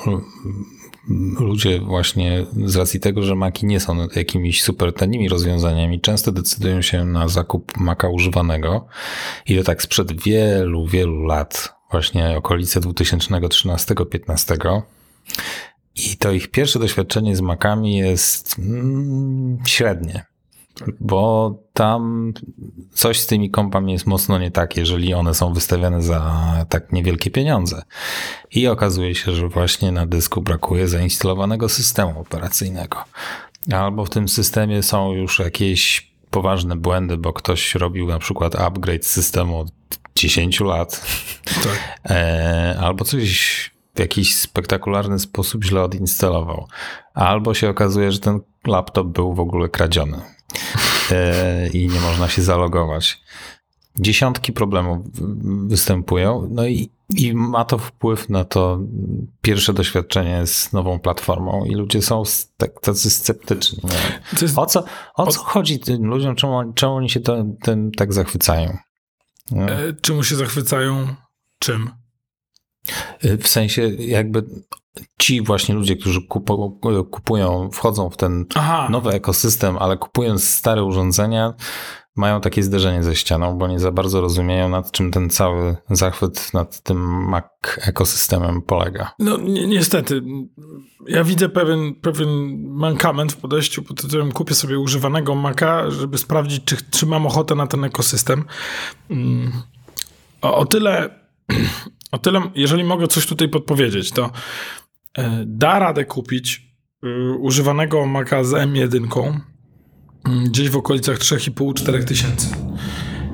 ludzie 1.39 1.80
właśnie 1.80 2.46
z 2.65 2.75
racji 2.75 3.00
tego, 3.00 3.24
że 3.24 3.36
maki 3.36 3.65
nie 3.65 3.80
są 3.80 4.08
jakimiś 4.15 4.63
super 4.63 4.94
tanimi 4.94 5.30
rozwiązaniami, 5.30 6.01
często 6.01 6.32
decydują 6.32 6.82
się 6.82 7.06
na 7.06 7.27
zakup 7.27 7.77
maka 7.77 8.10
używanego 8.10 8.88
i 9.46 9.58
to 9.58 9.63
tak 9.63 9.82
sprzed 9.82 10.24
wielu, 10.24 10.88
wielu 10.88 11.24
lat, 11.24 11.74
właśnie 11.91 12.38
okolice 12.38 12.80
2013-15 12.80 14.82
i 15.96 16.18
to 16.18 16.32
ich 16.32 16.48
pierwsze 16.48 16.80
doświadczenie 16.80 17.36
z 17.36 17.41
makami 17.41 17.98
jest 17.98 18.60
mm, 18.60 19.58
średnie, 19.65 20.25
bo 21.00 21.54
tam 21.74 22.34
coś 22.94 23.20
z 23.20 23.28
tymi 23.28 23.50
kompami 23.51 23.94
jest 23.94 24.08
mocno 24.08 24.40
nie 24.40 24.51
tak, 24.51 24.78
jeżeli 24.78 25.13
one 25.13 25.34
są 25.34 25.54
wystawiane 25.54 26.01
za 26.01 26.66
tak 26.70 26.92
niewielkie 26.92 27.32
pieniądze. 27.32 27.82
I 28.51 28.68
okazuje 28.68 29.16
się, 29.16 29.32
że 29.32 29.48
właśnie 29.48 29.92
na 29.92 30.06
dysku 30.06 30.42
brakuje 30.42 30.88
zainstalowanego 30.88 31.70
systemu 31.70 32.20
operacyjnego. 32.22 33.04
Albo 33.74 34.06
w 34.06 34.10
tym 34.10 34.30
systemie 34.30 34.84
są 34.84 35.13
już 35.13 35.40
jakieś 35.40 36.12
poważne 36.30 36.75
błędy, 36.75 37.18
bo 37.18 37.34
ktoś 37.34 37.75
robił 37.75 38.08
na 38.08 38.20
przykład 38.20 38.56
upgrade 38.56 39.06
systemu 39.06 39.60
od 39.60 39.72
10 40.16 40.60
lat. 40.60 41.06
Tak. 41.46 42.00
E, 42.10 42.78
albo 42.82 43.06
coś 43.06 43.72
w 43.96 44.00
jakiś 44.00 44.36
spektakularny 44.36 45.20
sposób 45.20 45.63
źle 45.63 45.84
odinstalował. 45.84 46.68
Albo 47.13 47.54
się 47.54 47.70
okazuje, 47.70 48.12
że 48.12 48.20
ten 48.20 48.40
laptop 48.68 49.08
był 49.08 49.34
w 49.34 49.40
ogóle 49.40 49.70
kradziony 49.70 50.22
i 51.74 51.88
nie 51.88 52.00
można 52.00 52.29
się 52.29 52.41
zalogować. 52.41 53.22
Dziesiątki 54.00 54.53
problemów 54.53 55.05
występują, 55.67 56.48
no 56.51 56.67
i, 56.67 56.89
i 57.10 57.34
ma 57.34 57.65
to 57.65 57.77
wpływ 57.77 58.29
na 58.29 58.43
to 58.43 58.79
pierwsze 59.41 59.74
doświadczenie 59.74 60.48
z 60.48 60.74
nową 60.74 61.00
platformą 61.00 61.65
i 61.65 61.75
ludzie 61.75 62.01
są 62.01 62.24
tak, 62.58 62.79
tacy 62.81 63.10
sceptyczni. 63.10 63.79
Jest... 64.41 64.58
O, 64.58 64.65
co, 64.65 64.84
o 65.15 65.27
co 65.27 65.39
chodzi 65.39 65.79
tym 65.79 66.05
ludziom? 66.05 66.36
Czemu, 66.36 66.74
czemu 66.74 66.93
oni 66.93 67.10
się 67.10 67.20
to, 67.20 67.46
tym 67.63 67.91
tak 67.91 68.13
zachwycają? 68.13 68.77
E, 69.55 69.93
czemu 70.01 70.24
się 70.24 70.36
zachwycają? 70.36 71.15
Czym? 71.60 72.00
W 73.42 73.48
sensie 73.48 73.90
jakby 74.00 74.44
ci 75.20 75.42
właśnie 75.42 75.76
ludzie, 75.76 75.96
którzy 75.96 76.22
kupują, 77.12 77.70
wchodzą 77.74 78.10
w 78.10 78.18
ten 78.18 78.46
Aha. 78.56 78.88
nowy 78.92 79.10
ekosystem, 79.12 79.78
ale 79.78 79.98
kupując 79.98 80.44
stare 80.44 80.84
urządzenia, 80.84 81.54
mają 82.16 82.42
takie 82.42 82.64
zderzenie 82.64 83.04
ze 83.04 83.16
ścianą, 83.16 83.58
bo 83.58 83.68
nie 83.68 83.80
za 83.80 83.92
bardzo 83.92 84.22
rozumieją, 84.22 84.70
nad 84.70 84.92
czym 84.92 85.12
ten 85.12 85.30
cały 85.30 85.78
zachwyt 85.90 86.54
nad 86.54 86.84
tym 86.84 87.30
Mac 87.30 87.46
ekosystemem 87.78 88.62
polega. 88.62 89.12
No 89.20 89.38
ni 89.38 89.68
niestety. 89.68 90.22
Ja 91.08 91.24
widzę 91.24 91.50
pewien, 91.50 91.96
pewien 91.96 92.30
mankament 92.68 93.34
w 93.34 93.38
podejściu 93.38 93.84
pod 93.84 94.02
tytułem 94.02 94.32
kupię 94.32 94.56
sobie 94.56 94.80
używanego 94.80 95.36
Maca, 95.36 95.92
żeby 95.92 96.18
sprawdzić, 96.18 96.64
czy, 96.64 96.78
czy 96.92 97.06
mam 97.06 97.26
ochotę 97.26 97.56
na 97.56 97.68
ten 97.68 97.84
ekosystem. 97.84 98.44
Mm. 99.10 99.52
O, 100.42 100.56
o 100.56 100.66
tyle 100.66 101.10
o 102.12 102.18
tyle, 102.18 102.41
jeżeli 102.56 102.84
mogę 102.84 103.08
coś 103.08 103.25
tutaj 103.25 103.50
podpowiedzieć, 103.50 104.12
to 104.12 104.32
e, 105.18 105.44
da 105.46 105.80
radę 105.80 106.06
kupić 106.06 106.72
y, 107.03 107.34
używanego 107.39 108.06
Maca 108.06 108.44
z 108.44 108.51
M1 108.51 108.98
mm, 108.98 109.41
gdzieś 110.46 110.70
w 110.70 110.77
okolicach 110.77 111.18
3,5-4 111.18 112.03
tysięcy. 112.03 112.48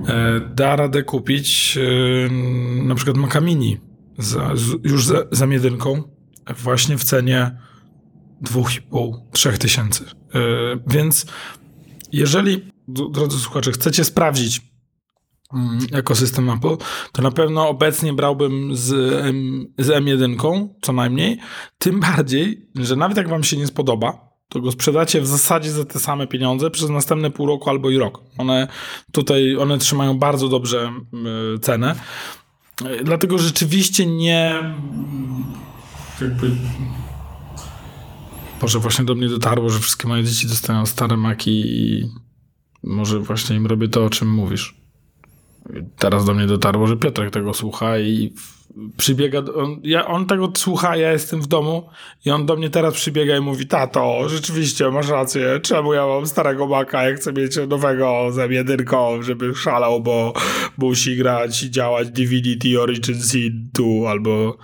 E, 0.07 0.39
da 0.55 0.75
radę 0.75 1.03
kupić 1.03 1.77
y, 1.77 2.29
na 2.83 2.95
przykład 2.95 3.17
Maca 3.17 3.41
Mini 3.41 3.77
za, 4.17 4.53
już 4.83 5.05
z, 5.05 5.27
z 5.31 5.41
M1 5.41 6.03
właśnie 6.63 6.97
w 6.97 7.03
cenie 7.03 7.51
2,5-3 8.43 9.57
tysięcy. 9.57 10.05
E, 10.05 10.39
więc 10.87 11.25
jeżeli, 12.11 12.71
drodzy 12.87 13.39
słuchacze, 13.39 13.71
chcecie 13.71 14.03
sprawdzić, 14.03 14.61
ekosystem 15.91 16.49
Apple, 16.49 16.77
to 17.11 17.21
na 17.21 17.31
pewno 17.31 17.69
obecnie 17.69 18.13
brałbym 18.13 18.75
z, 18.75 18.85
z 19.77 19.87
M1 19.87 20.67
co 20.81 20.93
najmniej. 20.93 21.37
Tym 21.77 21.99
bardziej, 22.15 22.69
że 22.75 22.95
nawet 22.95 23.17
jak 23.17 23.29
wam 23.29 23.43
się 23.43 23.57
nie 23.57 23.67
spodoba, 23.67 24.27
to 24.49 24.61
go 24.61 24.71
sprzedacie 24.71 25.21
w 25.21 25.27
zasadzie 25.27 25.71
za 25.71 25.85
te 25.85 25.99
same 25.99 26.27
pieniądze 26.27 26.71
przez 26.71 26.89
następne 26.89 27.31
pół 27.31 27.47
roku 27.47 27.69
albo 27.69 27.89
i 27.89 27.97
rok. 27.97 28.23
One 28.37 28.67
tutaj, 29.11 29.57
one 29.57 29.77
trzymają 29.77 30.19
bardzo 30.19 30.47
dobrze 30.47 30.93
cenę. 31.61 31.95
Dlatego 33.03 33.37
rzeczywiście 33.37 34.05
nie 34.05 34.59
jakby 36.21 36.51
Boże, 38.61 38.79
właśnie 38.79 39.05
do 39.05 39.15
mnie 39.15 39.29
dotarło, 39.29 39.69
że 39.69 39.79
wszystkie 39.79 40.07
moje 40.07 40.23
dzieci 40.23 40.47
dostają 40.47 40.85
stare 40.85 41.17
maki 41.17 41.51
i 41.51 42.09
może 42.83 43.19
właśnie 43.19 43.55
im 43.55 43.65
robię 43.65 43.87
to, 43.87 44.05
o 44.05 44.09
czym 44.09 44.29
mówisz. 44.29 44.76
Teraz 45.97 46.25
do 46.25 46.33
mnie 46.33 46.47
dotarło, 46.47 46.87
że 46.87 46.97
Piotrek 46.97 47.33
tego 47.33 47.53
słucha 47.53 47.99
i 47.99 48.33
przybiega, 48.97 49.39
on, 49.55 49.79
ja, 49.83 50.07
on 50.07 50.25
tego 50.25 50.51
słucha, 50.57 50.95
ja 50.95 51.11
jestem 51.11 51.41
w 51.41 51.47
domu 51.47 51.89
i 52.25 52.31
on 52.31 52.45
do 52.45 52.55
mnie 52.55 52.69
teraz 52.69 52.93
przybiega 52.93 53.37
i 53.37 53.41
mówi, 53.41 53.67
tato, 53.67 54.29
rzeczywiście 54.29 54.91
masz 54.91 55.09
rację, 55.09 55.59
czemu 55.59 55.93
ja 55.93 56.07
mam 56.07 56.27
starego 56.27 56.67
Maca, 56.67 57.03
jak 57.03 57.19
chcę 57.19 57.33
mieć 57.33 57.57
nowego 57.67 58.31
z 58.31 58.35
M1, 58.35 59.21
żeby 59.21 59.55
szalał, 59.55 60.01
bo 60.01 60.33
musi 60.77 61.17
grać 61.17 61.63
i 61.63 61.71
działać 61.71 62.09
DVD 62.09 62.81
Origin 62.81 63.21
Scene 63.21 63.69
2 63.73 64.09
albo... 64.09 64.57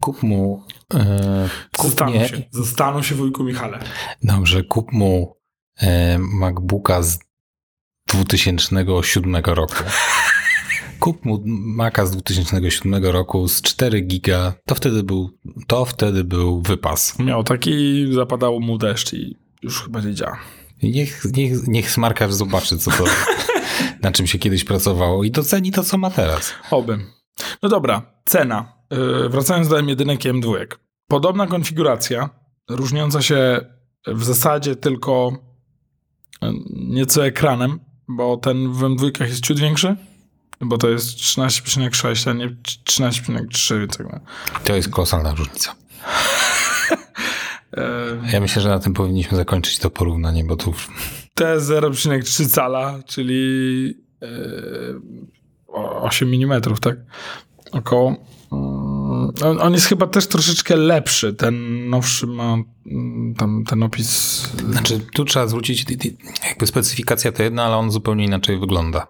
Kup 0.00 0.22
mu... 0.22 0.62
E, 0.94 1.48
kup 1.76 1.86
Zastanów 1.86 2.26
się, 2.26 2.42
zastanów 2.50 3.06
się 3.06 3.14
wujku 3.14 3.44
Michale. 3.44 3.78
Dobrze, 4.22 4.64
kup 4.64 4.92
mu 4.92 5.36
e, 5.80 6.18
MacBooka 6.18 7.02
z 7.02 7.25
2007 8.06 9.36
roku. 9.44 9.84
Kup 11.00 11.24
mu 11.24 11.42
Maca 11.46 12.06
z 12.06 12.10
2007 12.10 13.04
roku 13.04 13.48
z 13.48 13.62
4 13.62 14.00
giga, 14.00 14.52
to 14.66 14.74
wtedy 14.74 15.02
był, 15.02 15.30
to 15.66 15.84
wtedy 15.84 16.24
był 16.24 16.62
wypas. 16.62 17.18
Miał 17.18 17.44
taki, 17.44 18.06
zapadało 18.14 18.60
mu 18.60 18.78
deszcz 18.78 19.12
i 19.12 19.36
już 19.62 19.82
chyba 19.82 20.00
nie 20.00 20.14
działa. 20.14 20.38
Niech, 20.82 21.24
niech, 21.36 21.68
niech 21.68 21.90
smarkarz 21.90 22.34
zobaczy, 22.34 22.78
co 22.78 22.90
to, 22.90 23.04
na 24.02 24.12
czym 24.12 24.26
się 24.26 24.38
kiedyś 24.38 24.64
pracowało 24.64 25.24
i 25.24 25.30
doceni 25.30 25.72
to, 25.72 25.84
co 25.84 25.98
ma 25.98 26.10
teraz. 26.10 26.52
Oby. 26.70 26.98
No 27.62 27.68
dobra, 27.68 28.02
cena. 28.24 28.72
Yy, 28.90 29.28
wracając 29.28 29.68
do 29.68 29.76
M1 29.76 30.12
i 30.12 30.32
M2. 30.32 30.66
Podobna 31.08 31.46
konfiguracja, 31.46 32.30
różniąca 32.70 33.22
się 33.22 33.60
w 34.06 34.24
zasadzie 34.24 34.76
tylko 34.76 35.32
yy, 36.42 36.52
nieco 36.74 37.26
ekranem, 37.26 37.80
bo 38.08 38.36
ten 38.36 38.72
w 38.72 38.80
M2 38.80 39.22
jest 39.24 39.40
ciut 39.40 39.60
większy, 39.60 39.96
bo 40.60 40.78
to 40.78 40.88
jest 40.88 41.08
13,6, 41.08 42.30
a 42.30 42.32
nie 42.32 42.48
13,3, 42.48 43.78
więc 43.78 43.96
tak. 43.96 44.20
To 44.64 44.76
jest 44.76 44.88
kolosalna 44.88 45.34
różnica. 45.34 45.74
Ja 48.32 48.40
myślę, 48.40 48.62
że 48.62 48.68
na 48.68 48.78
tym 48.78 48.94
powinniśmy 48.94 49.36
zakończyć 49.36 49.78
to 49.78 49.90
porównanie, 49.90 50.44
bo 50.44 50.56
tu 50.56 50.74
Te 51.34 51.56
0,3 51.56 52.48
cala, 52.48 52.98
czyli 53.06 53.84
yy, 54.20 55.00
o- 55.68 56.02
8 56.02 56.34
mm, 56.34 56.62
tak? 56.62 56.96
Około. 57.72 58.16
On, 59.44 59.60
on 59.60 59.72
jest 59.72 59.86
chyba 59.86 60.06
też 60.06 60.26
troszeczkę 60.26 60.76
lepszy. 60.76 61.34
Ten 61.34 61.88
nowszy 61.90 62.26
ma 62.26 62.56
mm, 62.86 63.34
tam 63.38 63.64
ten 63.64 63.82
opis. 63.82 64.42
Znaczy, 64.70 65.00
tu 65.14 65.24
trzeba 65.24 65.46
zwrócić, 65.46 65.84
jakby 66.48 66.66
specyfikacja 66.66 67.32
to 67.32 67.42
jedna, 67.42 67.64
ale 67.64 67.76
on 67.76 67.90
zupełnie 67.90 68.24
inaczej 68.24 68.58
wygląda. 68.58 69.06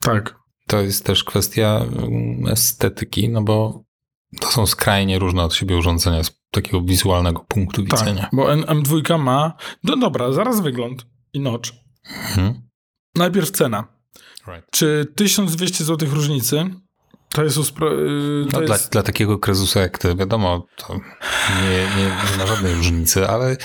Tak. 0.00 0.38
To 0.66 0.80
jest 0.80 1.04
też 1.04 1.24
kwestia 1.24 1.80
mm, 1.98 2.48
estetyki, 2.48 3.28
no 3.28 3.42
bo 3.42 3.84
to 4.40 4.50
są 4.50 4.66
skrajnie 4.66 5.18
różne 5.18 5.42
od 5.44 5.54
siebie 5.54 5.76
urządzenia 5.76 6.24
z 6.24 6.40
takiego 6.50 6.82
wizualnego 6.82 7.44
punktu 7.48 7.82
Tak, 7.82 8.00
widzenia. 8.00 8.28
bo 8.32 8.52
M- 8.52 8.62
M2 8.64 9.18
ma. 9.18 9.52
No 9.84 9.96
dobra, 9.96 10.32
zaraz 10.32 10.60
wygląd 10.60 11.06
i 11.32 11.40
notch. 11.40 11.70
Mhm. 12.06 12.62
Najpierw 13.16 13.50
cena. 13.50 13.84
Right. 14.48 14.70
Czy 14.70 15.12
1200 15.14 15.84
zł 15.84 16.08
różnicy 16.12 16.70
to 17.34 17.44
jest. 17.44 17.56
Uspro- 17.58 17.98
yy, 18.44 18.46
to 18.50 18.60
No, 18.60 18.66
dla, 18.66 18.74
jest 18.74 18.92
dla 18.92 19.02
takiego 19.02 19.38
krezusa 19.38 19.80
jak 19.80 19.98
ty, 19.98 20.14
wiadomo, 20.14 20.66
to 20.76 20.94
nie, 21.62 21.70
nie, 21.96 22.04
nie 22.04 22.38
ma 22.38 22.46
żadnej 22.46 22.74
różnicy, 22.74 23.28
ale 23.28 23.56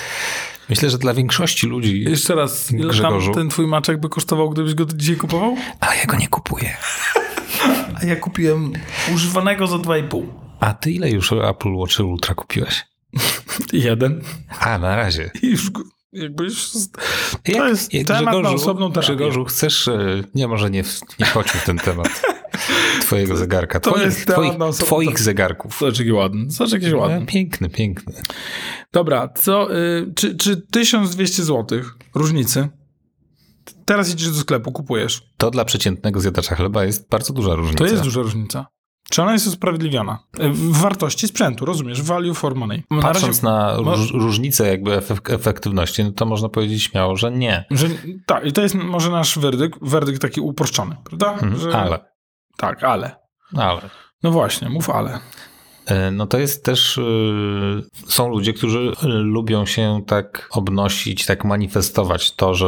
myślę, 0.70 0.90
że 0.90 0.98
dla 0.98 1.14
większości 1.14 1.68
ludzi, 1.68 2.04
Jeszcze 2.04 2.36
raz, 2.36 2.72
ile 2.72 2.88
Grzegorzu? 2.90 3.34
ten 3.34 3.50
twój 3.50 3.68
maczek 3.68 4.00
by 4.00 4.10
kosztował, 4.10 4.50
gdybyś 4.50 4.74
go 4.76 4.86
dzisiaj 4.96 5.16
kupował? 5.16 5.56
a 5.80 5.96
ja 5.96 6.06
go 6.06 6.18
nie 6.18 6.28
kupuję. 6.28 6.78
A 8.02 8.06
ja 8.06 8.16
kupiłem 8.16 8.74
używanego 9.16 9.68
za 9.68 9.76
2,5. 9.76 10.26
A 10.60 10.74
ty 10.74 10.92
ile 10.92 11.10
już 11.10 11.32
Apple 11.32 11.74
Watch 11.74 12.00
Ultra 12.00 12.36
kupiłeś? 12.36 12.86
Jeden. 13.74 14.22
A, 14.60 14.78
na 14.78 14.96
razie. 14.96 15.32
I 15.42 15.48
już 15.48 15.70
go- 15.70 15.84
jakby 16.14 16.44
już... 16.44 16.72
To 17.44 17.52
Jak- 17.52 17.70
jest 17.70 17.94
jak 17.94 18.08
temat 18.08 18.26
na 18.26 18.32
Grzegorzu- 18.32 18.56
osobną 18.56 18.92
terapię. 18.92 19.16
Grzegorzu, 19.16 19.46
chcesz, 19.46 19.88
e, 19.88 20.24
nie 20.36 20.48
może 20.48 20.70
nie, 20.70 20.84
nie 21.20 21.26
wchodźmy 21.26 21.60
w 21.60 21.66
ten 21.66 21.78
temat 21.78 22.22
twojego 23.02 23.38
zegarka, 23.38 23.80
to 23.80 23.92
twoich, 23.92 24.26
twoich, 24.26 24.54
twoich 24.80 25.20
zegarków. 25.20 25.80
Zobacz 25.80 26.00
jaki 26.00 26.12
ładny. 26.12 26.46
Zobacz 26.52 26.74
jakiś 26.74 26.94
ładny. 26.94 27.26
Piękny, 27.26 27.70
piękny. 27.70 28.14
Dobra, 28.94 29.28
co... 29.36 29.78
Y, 29.78 30.14
czy, 30.16 30.36
czy 30.38 30.58
1200 30.72 31.44
zł 31.44 31.80
różnicy? 32.16 32.70
Teraz 33.86 34.14
idziesz 34.14 34.30
do 34.32 34.40
sklepu, 34.40 34.72
kupujesz. 34.72 35.22
To 35.38 35.52
dla 35.52 35.66
przeciętnego 35.66 36.20
zjadacza 36.20 36.56
chleba 36.56 36.84
jest 36.86 37.10
bardzo 37.10 37.34
duża 37.34 37.56
różnica. 37.56 37.78
To 37.78 37.92
jest 37.92 38.04
duża 38.04 38.22
różnica. 38.22 38.66
Czy 39.10 39.22
ona 39.22 39.34
jest 39.34 39.48
usprawiedliwiona? 39.48 40.20
Y, 40.40 40.50
W 40.50 40.78
wartości 40.78 41.28
sprzętu, 41.28 41.66
rozumiesz? 41.66 42.02
Value 42.02 42.34
for 42.34 42.56
money. 42.56 42.84
Na 42.92 42.98
razie, 42.98 43.14
Patrząc 43.14 43.42
na 43.42 43.78
no- 43.86 43.96
róż, 43.96 44.12
różnicę 44.14 44.68
jakby 44.68 44.92
efek- 44.98 45.34
efektywności, 45.34 46.04
no 46.04 46.12
to 46.12 46.26
można 46.26 46.50
powiedzieć 46.50 46.84
śmiało, 46.84 47.16
że 47.16 47.32
nie. 47.32 47.66
że, 47.72 47.88
tak, 48.26 48.46
i 48.46 48.52
to 48.52 48.62
jest 48.62 48.76
może 48.76 49.10
nasz 49.12 49.40
werdykt, 49.40 49.80
werdykt 49.82 50.22
taki 50.22 50.42
uproszczony, 50.42 50.96
prawda? 51.04 51.34
Mhm, 51.34 51.58
Że, 51.60 51.78
Ale, 51.78 52.00
Tak, 52.60 52.84
ale. 52.84 53.16
ale. 53.58 53.82
No 54.24 54.32
właśnie, 54.32 54.70
mów 54.70 54.90
ale. 54.90 55.20
E, 55.86 56.12
No 56.12 56.28
to 56.28 56.40
jest 56.40 56.66
też, 56.66 56.98
y, 56.98 57.84
są 58.08 58.30
ludzie, 58.30 58.54
którzy 58.54 58.92
lubią 59.04 59.66
się 59.66 60.02
tak 60.08 60.50
obnosić, 60.52 61.26
tak 61.26 61.46
manifestować 61.46 62.36
to, 62.36 62.56
że 62.56 62.68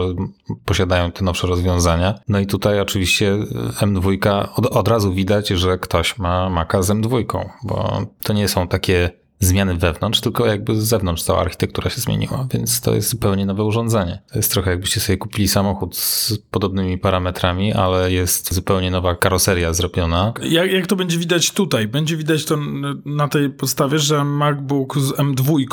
posiadają 0.65 1.11
te 1.11 1.23
nowsze 1.23 1.47
rozwiązania. 1.47 2.19
No 2.27 2.39
i 2.39 2.47
tutaj 2.47 2.79
oczywiście 2.79 3.37
M2, 3.81 4.47
od, 4.55 4.65
od 4.65 4.87
razu 4.87 5.13
widać, 5.13 5.47
że 5.47 5.77
ktoś 5.77 6.17
ma 6.17 6.49
Maca 6.49 6.81
z 6.81 6.89
M2, 6.89 7.25
bo 7.63 8.01
to 8.23 8.33
nie 8.33 8.47
są 8.47 8.67
takie 8.67 9.20
zmiany 9.41 9.75
wewnątrz, 9.77 10.21
tylko 10.21 10.45
jakby 10.45 10.81
z 10.81 10.83
zewnątrz 10.83 11.23
cała 11.23 11.39
architektura 11.39 11.89
się 11.89 12.01
zmieniła, 12.01 12.47
więc 12.53 12.81
to 12.81 12.95
jest 12.95 13.09
zupełnie 13.09 13.45
nowe 13.45 13.63
urządzenie. 13.63 14.21
To 14.31 14.39
jest 14.39 14.51
trochę 14.51 14.71
jakbyście 14.71 14.99
sobie 14.99 15.17
kupili 15.17 15.47
samochód 15.47 15.97
z 15.97 16.37
podobnymi 16.51 16.97
parametrami, 16.97 17.73
ale 17.73 18.11
jest 18.11 18.53
zupełnie 18.53 18.91
nowa 18.91 19.15
karoseria 19.15 19.73
zrobiona. 19.73 20.33
Jak, 20.43 20.71
jak 20.71 20.87
to 20.87 20.95
będzie 20.95 21.17
widać 21.17 21.51
tutaj? 21.51 21.87
Będzie 21.87 22.17
widać 22.17 22.45
to 22.45 22.57
na 23.05 23.27
tej 23.27 23.49
podstawie, 23.49 23.99
że 23.99 24.23
MacBook 24.23 24.97
z 24.99 25.11
M2 25.11 25.65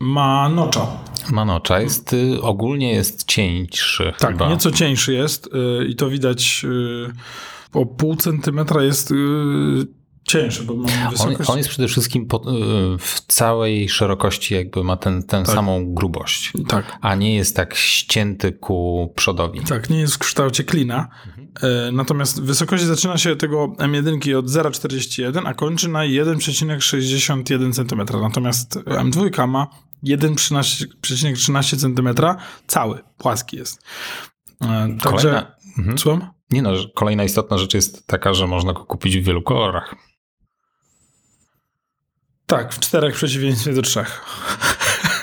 ma 0.00 0.48
nocza. 0.48 0.86
Manocza 1.32 1.80
jest, 1.80 2.12
y, 2.12 2.42
ogólnie 2.42 2.92
jest 2.92 3.24
cieńszy 3.24 4.12
Tak, 4.18 4.30
chyba. 4.30 4.48
nieco 4.48 4.70
cieńszy 4.70 5.14
jest 5.14 5.46
y, 5.46 5.86
i 5.86 5.96
to 5.96 6.10
widać 6.10 6.64
y, 6.64 7.12
o 7.72 7.86
pół 7.86 8.16
centymetra 8.16 8.82
jest 8.82 9.12
y, 10.28 10.30
cieńszy, 10.30 10.62
bo 10.62 10.74
mam 10.76 10.86
On, 11.04 11.10
wysokość... 11.10 11.50
on 11.50 11.58
jest 11.58 11.68
przede 11.68 11.88
wszystkim 11.88 12.26
po, 12.26 12.36
y, 12.36 12.98
w 12.98 13.20
całej 13.28 13.88
szerokości 13.88 14.54
jakby 14.54 14.84
ma 14.84 14.96
tę 14.96 15.22
Tak. 15.28 15.46
samą 15.46 15.94
grubość, 15.94 16.52
Tak, 16.68 16.98
a 17.00 17.14
nie 17.14 17.34
jest 17.34 17.56
tak 17.56 17.74
ścięty 17.74 18.52
ku 18.52 19.12
przodowi. 19.16 19.60
tak, 19.60 19.90
nie 19.90 20.00
jest 20.00 20.14
w 20.14 20.18
kształcie 20.18 20.64
klina. 20.64 21.08
Y, 21.88 21.92
natomiast 21.92 22.42
wysokość 22.42 22.84
zaczyna 22.84 23.18
się 23.18 23.36
tego 23.36 23.68
M1 23.68 24.34
od 24.38 24.46
0,41, 24.46 25.42
a 25.46 25.54
kończy 25.54 25.88
na 25.88 26.00
1,61 26.00 27.72
cm. 27.72 28.20
Natomiast 28.22 28.74
M2 28.76 29.48
ma 29.48 29.66
1,13 30.04 31.76
cm, 31.76 32.08
cały, 32.66 32.98
płaski 33.18 33.56
jest. 33.56 33.82
Y, 34.62 34.66
Także, 35.02 35.28
Kolejna, 35.28 35.54
mhm. 35.78 35.98
słucham? 35.98 36.30
nie 36.50 36.62
no, 36.62 36.70
kolejna 36.94 37.24
istotna 37.24 37.58
rzecz 37.58 37.74
jest 37.74 38.06
taka, 38.06 38.34
że 38.34 38.46
można 38.46 38.72
go 38.72 38.84
kupić 38.84 39.18
w 39.18 39.24
wielu 39.24 39.42
kolorach. 39.42 39.94
Tak, 42.46 42.72
w 42.74 42.78
czterech 42.78 43.14
w 43.14 43.16
przeciwieństwie 43.16 43.72
do 43.72 43.82
trzech. 43.82 44.20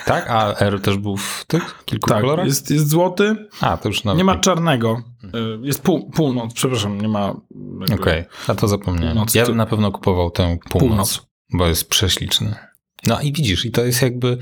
Tak? 0.06 0.30
A 0.30 0.56
R 0.60 0.82
też 0.82 0.98
był 0.98 1.18
w 1.18 1.46
tych 1.48 1.84
kilku 1.86 2.10
Tak, 2.10 2.22
kolorach? 2.22 2.46
jest, 2.48 2.72
jest 2.72 2.90
złoty, 2.90 3.36
A, 3.62 3.78
to 3.78 3.90
już 3.90 4.04
nawet. 4.04 4.18
nie 4.18 4.24
ma 4.24 4.36
czarnego. 4.36 5.02
Y, 5.24 5.30
Jest 5.62 5.82
pół, 5.82 6.10
północ, 6.12 6.54
przepraszam, 6.54 7.02
nie 7.02 7.08
ma... 7.08 7.36
Okej, 7.94 8.26
a 8.48 8.56
to 8.56 8.68
zapomniałem. 8.68 9.14
Północ 9.16 9.36
ja 9.36 9.44
to- 9.44 9.48
bym 9.50 9.58
na 9.58 9.66
pewno 9.66 9.92
kupował 9.92 10.32
tę 10.32 10.58
północ, 10.70 10.88
Północ. 10.90 11.22
bo 11.54 11.68
jest 11.68 11.90
prześliczny. 11.90 12.56
No 13.08 13.22
i 13.22 13.34
widzisz, 13.34 13.66
i 13.66 13.72
to 13.72 13.86
jest 13.86 14.02
jakby, 14.02 14.38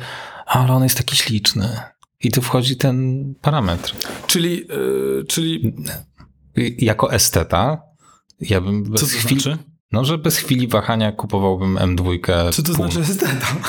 ale 0.45 0.73
on 0.73 0.83
jest 0.83 0.97
taki 0.97 1.15
śliczny. 1.15 1.79
I 2.23 2.31
tu 2.31 2.41
wchodzi 2.41 2.77
ten 2.77 3.25
parametr. 3.41 3.93
Czyli, 4.27 4.71
y, 4.71 5.23
czyli 5.27 5.73
Jako 6.77 7.13
esteta, 7.13 7.81
ja 8.39 8.61
bym 8.61 8.93
co 8.95 9.05
to 9.05 9.05
chwili, 9.05 9.41
znaczy? 9.41 9.57
No, 9.91 10.05
że 10.05 10.17
bez 10.17 10.37
chwili 10.37 10.67
wahania 10.67 11.11
kupowałbym 11.11 11.75
M2. 11.75 12.19
Co 12.51 12.63
to 12.63 12.73
pół- 12.73 12.75
znaczy 12.91 12.99
esteta? 13.11 13.47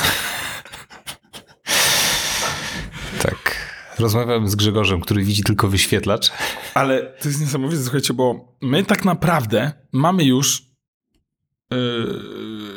Tak. 3.23 3.57
Rozmawiałem 3.99 4.49
z 4.49 4.55
Grzegorzem, 4.55 5.01
który 5.01 5.25
widzi 5.25 5.43
tylko 5.43 5.69
wyświetlacz. 5.69 6.31
Ale 6.75 7.03
to 7.23 7.29
jest 7.29 7.41
niesamowite, 7.41 7.83
słuchajcie, 7.83 8.15
bo 8.15 8.55
my 8.63 8.85
tak 8.85 9.05
naprawdę 9.05 9.73
mamy 9.93 10.25
już 10.25 10.63
yy, 11.71 11.79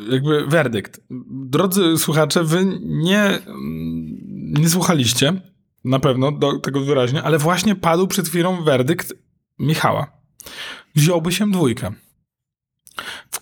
jakby 0.10 0.48
werdykt. 0.48 1.02
Drodzy 1.30 1.98
słuchacze, 1.98 2.44
wy 2.44 2.66
nie, 2.82 3.20
mm, 3.24 4.18
nie 4.60 4.70
słuchaliście 4.70 5.42
na 5.84 6.00
pewno 6.00 6.32
do 6.32 6.60
tego 6.60 6.80
wyraźnie, 6.82 7.24
ale 7.24 7.38
właśnie 7.38 7.76
padł 7.76 8.08
przed 8.08 8.28
chwilą 8.30 8.64
werdykt 8.64 9.14
Michała. 9.60 10.12
wziąłbyś 10.96 11.42
M2 11.42 11.70
w 11.70 11.70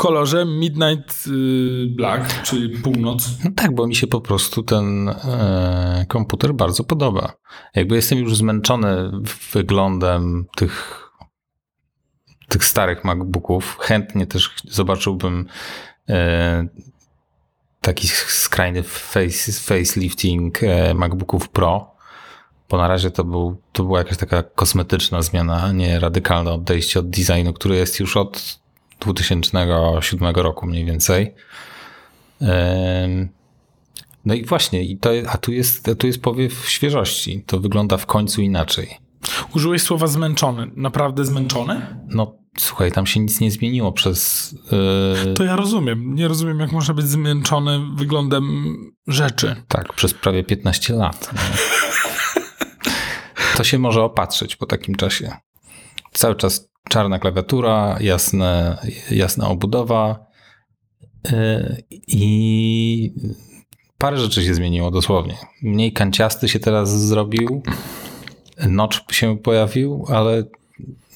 kolorze 0.01 0.45
Midnight 0.45 1.27
y, 1.27 1.87
Black, 1.89 2.41
czyli 2.41 2.69
północ. 2.69 3.29
No 3.45 3.51
tak, 3.55 3.75
bo 3.75 3.87
mi 3.87 3.95
się 3.95 4.07
po 4.07 4.21
prostu 4.21 4.63
ten 4.63 5.09
e, 5.09 6.05
komputer 6.07 6.53
bardzo 6.53 6.83
podoba. 6.83 7.33
Jakby 7.75 7.95
jestem 7.95 8.19
już 8.19 8.35
zmęczony 8.35 9.11
wyglądem 9.53 10.45
tych, 10.55 11.09
tych 12.47 12.65
starych 12.65 13.03
MacBooków. 13.03 13.77
Chętnie 13.79 14.27
też 14.27 14.55
zobaczyłbym 14.63 15.45
e, 16.09 16.67
taki 17.81 18.07
skrajny 18.07 18.83
face, 18.83 19.51
facelifting 19.51 20.63
e, 20.63 20.93
MacBooków 20.93 21.49
Pro, 21.49 21.95
bo 22.69 22.77
na 22.77 22.87
razie 22.87 23.11
to, 23.11 23.23
był, 23.23 23.61
to 23.71 23.83
była 23.83 23.99
jakaś 23.99 24.17
taka 24.17 24.43
kosmetyczna 24.43 25.21
zmiana, 25.21 25.71
nie 25.71 25.99
radykalne 25.99 26.53
odejście 26.53 26.99
od 26.99 27.09
designu, 27.09 27.53
który 27.53 27.75
jest 27.75 27.99
już 27.99 28.17
od 28.17 28.60
2007 29.01 30.35
roku 30.35 30.67
mniej 30.67 30.85
więcej. 30.85 31.33
No 34.25 34.33
i 34.33 34.45
właśnie, 34.45 34.83
i 34.83 34.97
to, 34.97 35.09
a 35.27 35.37
tu 35.37 35.51
jest, 35.51 35.89
tu 35.97 36.07
jest 36.07 36.21
powiew 36.21 36.69
świeżości. 36.69 37.43
To 37.45 37.59
wygląda 37.59 37.97
w 37.97 38.05
końcu 38.05 38.41
inaczej. 38.41 38.97
Użyłeś 39.55 39.81
słowa 39.81 40.07
zmęczony. 40.07 40.71
Naprawdę 40.75 41.25
zmęczony? 41.25 41.97
No 42.07 42.35
słuchaj, 42.57 42.91
tam 42.91 43.05
się 43.05 43.19
nic 43.19 43.39
nie 43.39 43.51
zmieniło 43.51 43.91
przez. 43.91 44.51
Yy... 45.25 45.33
To 45.33 45.43
ja 45.43 45.55
rozumiem. 45.55 46.15
Nie 46.15 46.27
rozumiem, 46.27 46.59
jak 46.59 46.71
można 46.71 46.93
być 46.93 47.07
zmęczony 47.07 47.79
wyglądem 47.95 48.75
rzeczy. 49.07 49.55
Tak, 49.67 49.93
przez 49.93 50.13
prawie 50.13 50.43
15 50.43 50.93
lat. 50.93 51.29
To 53.57 53.63
się 53.63 53.79
może 53.79 54.03
opatrzyć 54.03 54.55
po 54.55 54.65
takim 54.65 54.95
czasie. 54.95 55.31
Cały 56.13 56.35
czas 56.35 56.70
czarna 56.89 57.19
klawiatura, 57.19 57.97
jasne, 57.99 58.77
jasna 59.11 59.49
obudowa 59.49 60.25
yy, 61.31 61.83
i 62.07 63.13
parę 63.97 64.17
rzeczy 64.17 64.43
się 64.43 64.53
zmieniło 64.53 64.91
dosłownie. 64.91 65.37
Mniej 65.61 65.93
kanciasty 65.93 66.49
się 66.49 66.59
teraz 66.59 66.99
zrobił, 67.07 67.63
notch 68.67 68.99
się 69.11 69.37
pojawił, 69.37 70.05
ale 70.09 70.43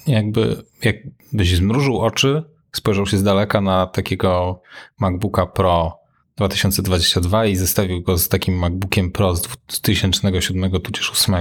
jakby 0.07 0.63
jakbyś 0.83 1.55
zmrużył 1.55 1.99
oczy, 1.99 2.43
spojrzał 2.71 3.07
się 3.07 3.17
z 3.17 3.23
daleka 3.23 3.61
na 3.61 3.87
takiego 3.87 4.61
MacBooka 4.99 5.45
Pro 5.45 5.99
2022 6.37 7.45
i 7.45 7.55
zestawił 7.55 8.01
go 8.01 8.17
z 8.17 8.29
takim 8.29 8.57
MacBookiem 8.57 9.11
Pro 9.11 9.35
z 9.35 9.41
2007 9.41 10.71
tudzież 10.71 11.11
8, 11.11 11.35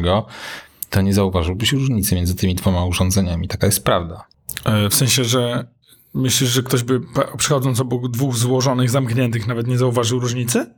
to 0.90 1.00
nie 1.00 1.14
zauważyłbyś 1.14 1.72
różnicy 1.72 2.14
między 2.14 2.34
tymi 2.34 2.54
dwoma 2.54 2.84
urządzeniami. 2.84 3.48
Taka 3.48 3.66
jest 3.66 3.84
prawda. 3.84 4.24
E, 4.64 4.88
w 4.88 4.94
sensie, 4.94 5.24
że 5.24 5.66
myślisz, 6.14 6.50
że 6.50 6.62
ktoś 6.62 6.82
by 6.82 7.00
przechodząc 7.38 7.80
obok 7.80 8.10
dwóch 8.10 8.36
złożonych, 8.36 8.90
zamkniętych 8.90 9.46
nawet 9.46 9.66
nie 9.66 9.78
zauważył 9.78 10.20
różnicy? 10.20 10.74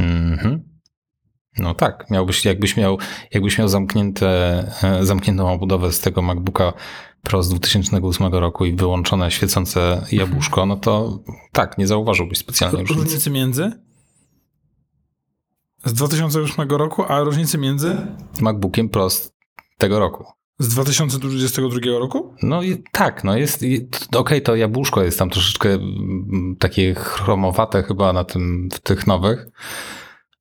Mhm. 0.00 0.76
No 1.58 1.74
tak, 1.74 2.10
miałbyś, 2.10 2.44
jakbyś 2.44 2.76
miał, 2.76 2.98
jakbyś 3.32 3.58
miał 3.58 3.68
zamknięte, 3.68 4.28
e, 4.82 5.06
zamkniętą 5.06 5.52
obudowę 5.52 5.92
z 5.92 6.00
tego 6.00 6.22
MacBooka 6.22 6.72
Pro 7.22 7.42
z 7.42 7.48
2008 7.48 8.34
roku 8.34 8.64
i 8.64 8.72
wyłączone 8.72 9.30
świecące 9.30 10.06
jabłuszko, 10.12 10.66
no 10.66 10.76
to 10.76 11.20
tak, 11.52 11.78
nie 11.78 11.86
zauważyłbyś 11.86 12.38
specjalnie 12.38 12.78
różnicy. 12.78 13.02
Różnicy 13.02 13.30
między? 13.30 13.72
Z 15.84 15.92
2008 15.92 16.68
roku, 16.70 17.04
a 17.08 17.20
różnicy 17.20 17.58
między? 17.58 17.96
MacBookiem 18.40 18.88
Pro 18.88 19.10
z 19.10 19.35
tego 19.78 19.98
roku. 19.98 20.24
Z 20.58 20.68
2022 20.68 21.98
roku? 21.98 22.34
No 22.42 22.62
i 22.62 22.82
tak, 22.92 23.24
no 23.24 23.36
jest, 23.36 23.56
okej, 23.56 23.88
okay, 24.16 24.40
to 24.40 24.56
jabłuszko 24.56 25.02
jest 25.02 25.18
tam 25.18 25.30
troszeczkę 25.30 25.68
mm, 25.68 26.56
takie 26.58 26.94
chromowate 26.94 27.82
chyba 27.82 28.12
na 28.12 28.24
tym, 28.24 28.68
w 28.72 28.80
tych 28.80 29.06
nowych. 29.06 29.46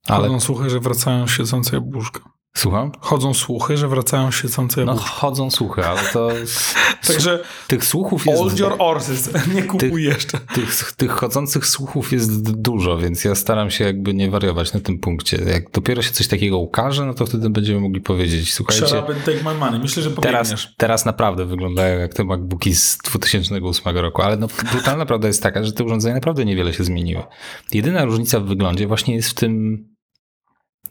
Ale... 0.07 0.27
Chodzą 0.27 0.39
słuchy, 0.39 0.69
że 0.69 0.79
wracają 0.79 1.27
siedzące 1.27 1.75
jabłuszka. 1.75 2.34
Słucham? 2.57 2.91
Chodzą 2.99 3.33
słuchy, 3.33 3.77
że 3.77 3.87
wracają 3.87 4.31
siedzące 4.31 4.85
no. 4.85 4.93
No 4.93 5.01
chodzą 5.01 5.51
słuchy, 5.51 5.85
ale 5.85 6.01
to... 6.13 6.29
Także 7.07 7.39
tych 7.67 7.85
słuchów 7.85 8.25
jest... 8.25 8.39
Hold 8.39 8.59
your 8.59 8.77
horses, 8.77 9.29
nie 9.55 9.63
kupuj 9.63 9.89
tych, 9.89 9.99
jeszcze. 9.99 10.37
Tych, 10.37 10.91
tych 10.91 11.11
chodzących 11.11 11.65
słuchów 11.65 12.11
jest 12.11 12.51
dużo, 12.51 12.97
więc 12.97 13.23
ja 13.23 13.35
staram 13.35 13.71
się 13.71 13.83
jakby 13.83 14.13
nie 14.13 14.31
wariować 14.31 14.73
na 14.73 14.79
tym 14.79 14.99
punkcie. 14.99 15.37
Jak 15.37 15.71
dopiero 15.71 16.01
się 16.01 16.11
coś 16.11 16.27
takiego 16.27 16.57
ukaże, 16.57 17.05
no 17.05 17.13
to 17.13 17.25
wtedy 17.25 17.49
będziemy 17.49 17.79
mogli 17.79 18.01
powiedzieć, 18.01 18.53
słuchajcie... 18.53 18.87
Shut 18.87 18.99
up 18.99 19.15
take 19.25 19.43
my 19.43 19.53
money. 19.53 19.79
Myślę, 19.79 20.03
że 20.03 20.11
teraz, 20.11 20.53
teraz 20.77 21.05
naprawdę 21.05 21.45
wyglądają 21.45 21.99
jak 21.99 22.13
te 22.13 22.23
MacBooki 22.23 22.75
z 22.75 22.97
2008 22.97 23.97
roku, 23.97 24.21
ale 24.21 24.37
no, 24.37 24.47
brutalna 24.71 25.05
prawda 25.05 25.27
jest 25.27 25.43
taka, 25.43 25.63
że 25.63 25.71
te 25.71 25.83
urządzenia 25.83 26.15
naprawdę 26.15 26.45
niewiele 26.45 26.73
się 26.73 26.83
zmieniły. 26.83 27.23
Jedyna 27.73 28.05
różnica 28.05 28.39
w 28.39 28.45
wyglądzie 28.45 28.87
właśnie 28.87 29.15
jest 29.15 29.29
w 29.29 29.33
tym 29.33 29.94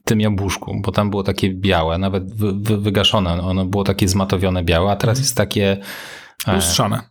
tym 0.05 0.21
jabłuszku, 0.21 0.81
bo 0.85 0.93
tam 0.93 1.11
było 1.11 1.23
takie 1.23 1.55
białe, 1.55 1.99
nawet 1.99 2.35
wy, 2.35 2.53
wy, 2.53 2.79
wygaszone, 2.79 3.43
ono 3.43 3.65
było 3.65 3.85
takie 3.85 4.09
zmatowione 4.09 4.65
białe, 4.65 4.91
a 4.91 4.97
teraz 4.97 5.19
mhm. 5.19 5.25
jest 5.25 5.37
takie... 5.37 5.77
E, 6.47 6.55
lustrzane. 6.55 6.97
E, 6.97 7.03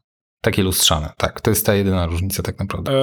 takie 0.42 0.64
lustrzane, 0.64 1.14
tak. 1.18 1.42
To 1.42 1.50
jest 1.50 1.66
ta 1.66 1.76
jedyna 1.76 2.06
różnica 2.06 2.44
tak 2.44 2.60
naprawdę. 2.60 2.92
E, 2.92 3.02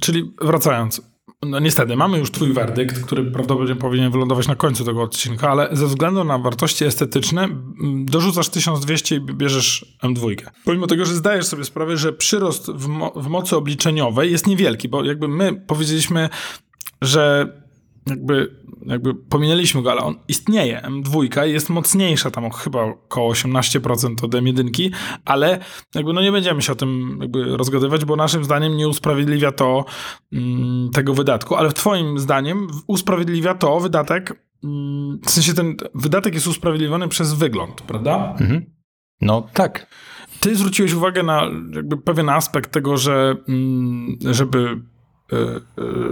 czyli 0.00 0.32
wracając, 0.40 1.02
no 1.42 1.58
niestety, 1.58 1.96
mamy 1.96 2.18
już 2.18 2.30
twój 2.30 2.52
werdykt, 2.52 3.04
który 3.04 3.30
prawdopodobnie 3.30 3.76
powinien 3.76 4.12
wylądować 4.12 4.48
na 4.48 4.56
końcu 4.56 4.84
tego 4.84 5.02
odcinka, 5.02 5.50
ale 5.50 5.68
ze 5.72 5.86
względu 5.86 6.24
na 6.24 6.38
wartości 6.38 6.84
estetyczne 6.84 7.48
dorzucasz 8.04 8.48
1200 8.48 9.16
i 9.16 9.20
bierzesz 9.20 9.96
M2. 10.04 10.36
Pomimo 10.64 10.86
tego, 10.86 11.04
że 11.04 11.14
zdajesz 11.14 11.46
sobie 11.46 11.64
sprawę, 11.64 11.96
że 11.96 12.12
przyrost 12.12 12.70
w, 12.70 12.86
mo 12.86 13.12
w 13.16 13.28
mocy 13.28 13.56
obliczeniowej 13.56 14.32
jest 14.32 14.46
niewielki, 14.46 14.88
bo 14.88 15.04
jakby 15.04 15.28
my 15.28 15.64
powiedzieliśmy, 15.66 16.28
że 17.02 17.52
jakby, 18.10 18.56
jakby 18.86 19.14
pominęliśmy 19.14 19.82
go, 19.82 19.90
ale 19.92 20.00
on 20.00 20.14
istnieje. 20.28 20.82
M2 20.84 21.42
jest 21.42 21.70
mocniejsza, 21.70 22.30
tam 22.30 22.50
chyba 22.50 22.82
około 22.82 23.32
18% 23.32 24.24
od 24.24 24.30
M1, 24.30 24.90
ale 25.24 25.58
jakby 25.94 26.12
no 26.12 26.22
nie 26.22 26.32
będziemy 26.32 26.62
się 26.62 26.72
o 26.72 26.76
tym 26.76 27.18
jakby 27.20 27.56
rozgadywać, 27.56 28.04
bo 28.04 28.16
naszym 28.16 28.44
zdaniem 28.44 28.76
nie 28.76 28.88
usprawiedliwia 28.88 29.52
to 29.52 29.84
mm, 30.32 30.90
tego 30.90 31.14
wydatku, 31.14 31.54
ale 31.54 31.70
w 31.70 31.74
twoim 31.74 32.18
zdaniem 32.18 32.66
usprawiedliwia 32.86 33.54
to 33.54 33.80
wydatek, 33.80 34.44
mm, 34.64 35.18
w 35.24 35.30
sensie 35.30 35.54
ten 35.54 35.76
wydatek 35.94 36.34
jest 36.34 36.46
usprawiedliwiony 36.46 37.08
przez 37.08 37.34
wygląd, 37.34 37.82
prawda? 37.82 38.34
Mhm. 38.40 38.78
No 39.20 39.46
tak. 39.52 39.86
Ty 40.40 40.56
zwróciłeś 40.56 40.92
uwagę 40.94 41.22
na 41.22 41.42
jakby 41.74 41.96
pewien 41.96 42.28
aspekt 42.28 42.72
tego, 42.72 42.96
że 42.96 43.36
mm, 43.48 44.18
żeby 44.30 44.80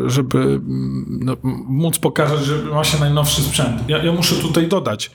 żeby 0.06 0.38
mm, 0.38 1.20
no, 1.22 1.36
móc 1.68 1.98
pokazać, 1.98 2.44
że 2.44 2.64
ma 2.64 2.84
się 2.84 3.00
najnowszy 3.00 3.42
sprzęt. 3.42 3.88
Ja, 3.88 4.04
ja 4.04 4.12
muszę 4.12 4.34
tutaj 4.34 4.68
dodać. 4.68 5.10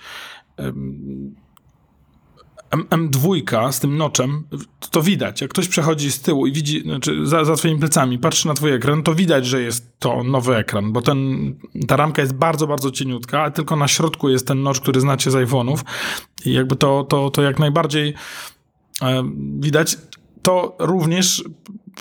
M2 2.71 3.71
z 3.71 3.79
tym 3.79 3.97
noczem, 3.97 4.43
to 4.91 5.01
widać. 5.01 5.41
Jak 5.41 5.51
ktoś 5.51 5.67
przechodzi 5.67 6.11
z 6.11 6.21
tyłu 6.21 6.47
i 6.47 6.51
widzi, 6.51 6.81
znaczy 6.81 7.27
za, 7.27 7.45
za 7.45 7.55
twoimi 7.55 7.79
plecami, 7.79 8.19
patrzy 8.19 8.47
na 8.47 8.53
twój 8.53 8.73
ekran, 8.73 9.03
to 9.03 9.15
widać, 9.15 9.45
że 9.45 9.61
jest 9.61 9.99
to 9.99 10.23
nowy 10.23 10.55
ekran, 10.55 10.91
bo 10.91 11.01
ten, 11.01 11.19
ta 11.87 11.95
ramka 11.95 12.21
jest 12.21 12.33
bardzo, 12.33 12.67
bardzo 12.67 12.91
cieniutka, 12.91 13.41
a 13.41 13.51
tylko 13.51 13.75
na 13.75 13.87
środku 13.87 14.29
jest 14.29 14.47
ten 14.47 14.63
nocz, 14.63 14.79
który 14.79 15.01
znacie 15.01 15.31
z 15.31 15.33
iPhone'ów 15.33 15.77
i 16.45 16.53
jakby 16.53 16.75
to, 16.75 17.03
to, 17.03 17.29
to 17.29 17.41
jak 17.41 17.59
najbardziej 17.59 18.13
e, 19.01 19.23
widać. 19.59 19.97
To 20.41 20.75
również 20.79 21.43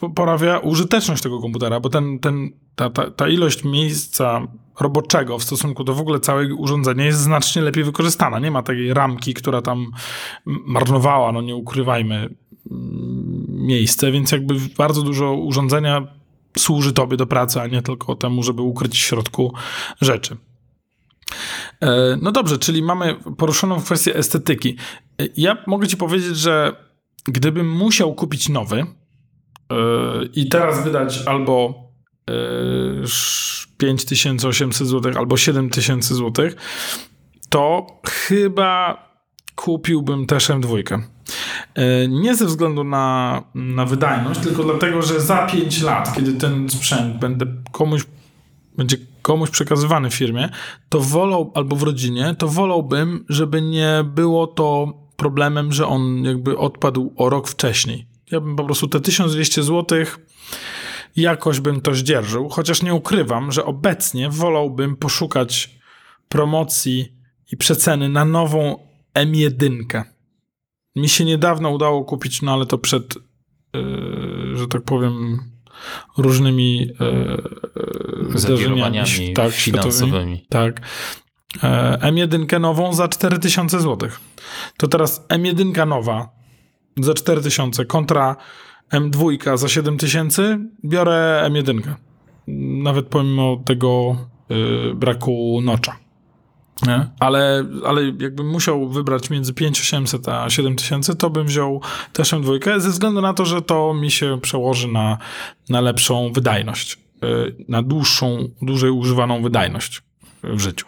poprawia 0.00 0.58
użyteczność 0.58 1.22
tego 1.22 1.40
komputera, 1.40 1.80
bo 1.80 1.88
ten, 1.88 2.18
ten, 2.18 2.50
ta, 2.74 2.90
ta, 2.90 3.10
ta 3.10 3.28
ilość 3.28 3.64
miejsca 3.64 4.46
roboczego 4.80 5.38
w 5.38 5.44
stosunku 5.44 5.84
do 5.84 5.94
w 5.94 6.00
ogóle 6.00 6.20
całego 6.20 6.56
urządzenia 6.56 7.04
jest 7.04 7.20
znacznie 7.20 7.62
lepiej 7.62 7.84
wykorzystana. 7.84 8.38
Nie 8.38 8.50
ma 8.50 8.62
takiej 8.62 8.94
ramki, 8.94 9.34
która 9.34 9.62
tam 9.62 9.86
marnowała, 10.46 11.32
no 11.32 11.40
nie 11.42 11.56
ukrywajmy, 11.56 12.34
miejsce, 13.48 14.12
więc 14.12 14.32
jakby 14.32 14.54
bardzo 14.78 15.02
dużo 15.02 15.34
urządzenia 15.34 16.06
służy 16.58 16.92
tobie 16.92 17.16
do 17.16 17.26
pracy, 17.26 17.60
a 17.60 17.66
nie 17.66 17.82
tylko 17.82 18.16
temu, 18.16 18.42
żeby 18.42 18.62
ukryć 18.62 18.94
w 18.94 19.06
środku 19.06 19.54
rzeczy. 20.00 20.36
E, 21.80 22.18
no 22.22 22.32
dobrze, 22.32 22.58
czyli 22.58 22.82
mamy 22.82 23.16
poruszoną 23.38 23.80
kwestię 23.80 24.16
estetyki. 24.16 24.76
E, 25.20 25.28
ja 25.36 25.56
mogę 25.66 25.88
ci 25.88 25.96
powiedzieć, 25.96 26.36
że 26.36 26.76
gdybym 27.24 27.70
musiał 27.76 28.14
kupić 28.14 28.48
nowy, 28.48 28.86
i 30.34 30.48
teraz 30.48 30.84
wydać 30.84 31.22
albo 31.26 31.74
5800 33.78 34.88
zł, 34.88 35.12
albo 35.18 35.36
7000 35.36 36.14
zł, 36.14 36.48
to 37.48 37.86
chyba 38.06 38.98
kupiłbym 39.54 40.26
też 40.26 40.50
M2. 40.50 41.00
E, 41.74 42.08
nie 42.08 42.36
ze 42.36 42.46
względu 42.46 42.84
na, 42.84 43.42
na 43.54 43.84
wydajność, 43.84 44.40
tylko 44.40 44.64
dlatego, 44.64 45.02
że 45.02 45.20
za 45.20 45.46
5 45.46 45.82
lat, 45.82 46.14
kiedy 46.16 46.32
ten 46.32 46.70
sprzęt 46.70 47.18
będę 47.18 47.46
komuś, 47.72 48.02
będzie 48.76 48.96
komuś 49.22 49.50
przekazywany 49.50 50.10
w 50.10 50.14
firmie, 50.14 50.48
to 50.88 51.00
wolał, 51.00 51.52
albo 51.54 51.76
w 51.76 51.82
rodzinie, 51.82 52.34
to 52.38 52.48
wolałbym, 52.48 53.24
żeby 53.28 53.62
nie 53.62 54.04
było 54.04 54.46
to 54.46 54.92
problemem, 55.16 55.72
że 55.72 55.86
on 55.86 56.24
jakby 56.24 56.58
odpadł 56.58 57.12
o 57.16 57.28
rok 57.28 57.48
wcześniej. 57.48 58.06
Ja 58.30 58.40
bym 58.40 58.56
po 58.56 58.64
prostu 58.64 58.88
te 58.88 59.00
1200 59.00 59.62
zł 59.62 60.04
jakoś 61.16 61.60
bym 61.60 61.80
to 61.80 61.94
zdzierżył, 61.94 62.48
chociaż 62.48 62.82
nie 62.82 62.94
ukrywam, 62.94 63.52
że 63.52 63.64
obecnie 63.64 64.30
wolałbym 64.30 64.96
poszukać 64.96 65.70
promocji 66.28 67.16
i 67.52 67.56
przeceny 67.56 68.08
na 68.08 68.24
nową 68.24 68.86
M1. 69.14 70.02
Mi 70.96 71.08
się 71.08 71.24
niedawno 71.24 71.70
udało 71.70 72.04
kupić, 72.04 72.42
no 72.42 72.52
ale 72.52 72.66
to 72.66 72.78
przed, 72.78 73.14
yy, 73.74 74.56
że 74.56 74.66
tak 74.68 74.82
powiem, 74.82 75.38
różnymi 76.18 76.78
yy, 76.78 78.38
zdarzeniami 78.38 79.32
tak, 79.34 79.52
finansowymi. 79.52 80.46
Tak. 80.48 80.80
E, 81.62 81.98
M1 82.02 82.60
nową 82.60 82.92
za 82.92 83.08
4000 83.08 83.80
zł. 83.80 84.10
To 84.76 84.88
teraz 84.88 85.28
M1 85.28 85.86
nowa 85.86 86.39
za 86.96 87.14
4000 87.14 87.84
kontra 87.84 88.36
M2 88.92 89.56
za 89.56 89.68
7000, 89.68 90.58
biorę 90.84 91.48
M1. 91.50 91.80
Nawet 92.82 93.06
pomimo 93.06 93.62
tego 93.64 94.16
yy, 94.48 94.94
braku 94.94 95.60
nocza. 95.62 95.96
Ale, 97.20 97.64
ale 97.84 98.02
jakbym 98.18 98.48
musiał 98.48 98.88
wybrać 98.88 99.30
między 99.30 99.54
5800 99.54 100.28
a 100.28 100.50
7000, 100.50 101.14
to 101.14 101.30
bym 101.30 101.46
wziął 101.46 101.80
też 102.12 102.32
M2 102.32 102.80
ze 102.80 102.90
względu 102.90 103.20
na 103.20 103.34
to, 103.34 103.44
że 103.44 103.62
to 103.62 103.94
mi 103.94 104.10
się 104.10 104.38
przełoży 104.42 104.88
na, 104.88 105.18
na 105.68 105.80
lepszą 105.80 106.32
wydajność, 106.32 106.98
yy, 107.22 107.56
na 107.68 107.82
dłuższą, 107.82 108.48
dłużej 108.62 108.90
używaną 108.90 109.42
wydajność 109.42 110.02
w 110.42 110.58
życiu. 110.58 110.86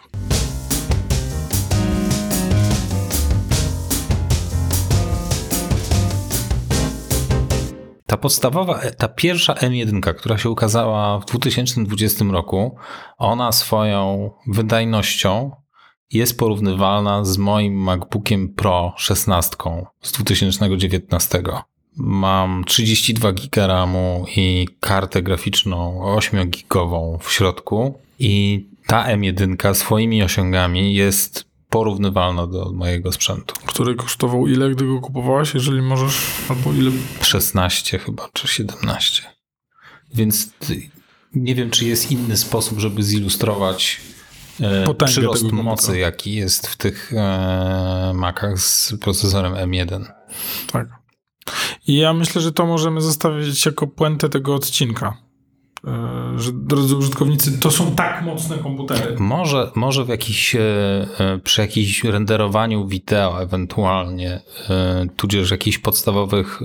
Ta 8.13 8.17
podstawowa, 8.17 8.81
ta 8.97 9.07
pierwsza 9.07 9.53
M1, 9.53 10.13
która 10.13 10.37
się 10.37 10.49
ukazała 10.49 11.19
w 11.19 11.25
2020 11.25 12.25
roku, 12.25 12.75
ona 13.17 13.51
swoją 13.51 14.31
wydajnością 14.47 15.51
jest 16.11 16.39
porównywalna 16.39 17.25
z 17.25 17.37
moim 17.37 17.73
MacBookiem 17.73 18.53
Pro 18.53 18.93
16 18.97 19.55
z 20.01 20.11
2019. 20.11 21.43
Mam 21.97 22.63
32 22.63 23.31
GB 23.31 23.67
RAMu 23.67 24.25
i 24.35 24.67
kartę 24.79 25.21
graficzną 25.21 26.01
8-gigową 26.17 27.17
w 27.19 27.31
środku 27.31 27.99
i 28.19 28.65
ta 28.87 29.05
M1 29.05 29.73
swoimi 29.73 30.23
osiągami 30.23 30.93
jest 30.93 31.52
porównywalna 31.73 32.47
do 32.47 32.71
mojego 32.73 33.11
sprzętu. 33.11 33.55
Który 33.65 33.95
kosztował 33.95 34.47
ile, 34.47 34.69
gdy 34.69 34.85
go 34.85 34.99
kupowałeś, 35.01 35.53
jeżeli 35.53 35.81
możesz, 35.81 36.15
albo 36.49 36.73
ile? 36.73 36.91
16 37.21 37.99
chyba, 37.99 38.29
czy 38.33 38.47
17. 38.47 39.23
Więc 40.13 40.49
nie 41.33 41.55
wiem, 41.55 41.69
czy 41.69 41.85
jest 41.85 42.11
inny 42.11 42.37
sposób, 42.37 42.79
żeby 42.79 43.03
zilustrować 43.03 44.01
e, 44.61 44.83
Potęgę 44.83 45.11
przyrost 45.11 45.51
mocy, 45.51 45.99
jaki 45.99 46.33
jest 46.33 46.67
w 46.67 46.77
tych 46.77 47.13
e, 47.13 48.11
Macach 48.15 48.59
z 48.59 48.93
procesorem 49.01 49.53
M1. 49.53 50.05
Tak. 50.71 50.87
I 51.87 51.95
ja 51.97 52.13
myślę, 52.13 52.41
że 52.41 52.51
to 52.51 52.65
możemy 52.65 53.01
zostawić 53.01 53.65
jako 53.65 53.87
puentę 53.87 54.29
tego 54.29 54.55
odcinka. 54.55 55.17
E, 55.87 56.39
że 56.39 56.51
drodzy 56.53 56.95
użytkownicy, 56.95 57.59
to 57.59 57.71
są 57.71 57.95
tak 57.95 58.23
mocne 58.23 58.57
komputery. 58.57 59.15
Może, 59.19 59.71
może 59.75 60.05
w 60.05 60.07
jakiś, 60.07 60.55
e, 60.55 60.59
e, 61.19 61.39
przy 61.43 61.61
jakimś 61.61 62.03
renderowaniu 62.03 62.87
wideo 62.87 63.41
ewentualnie, 63.41 64.41
tudzież 65.17 65.51
jakichś 65.51 65.77
podstawowych 65.77 66.61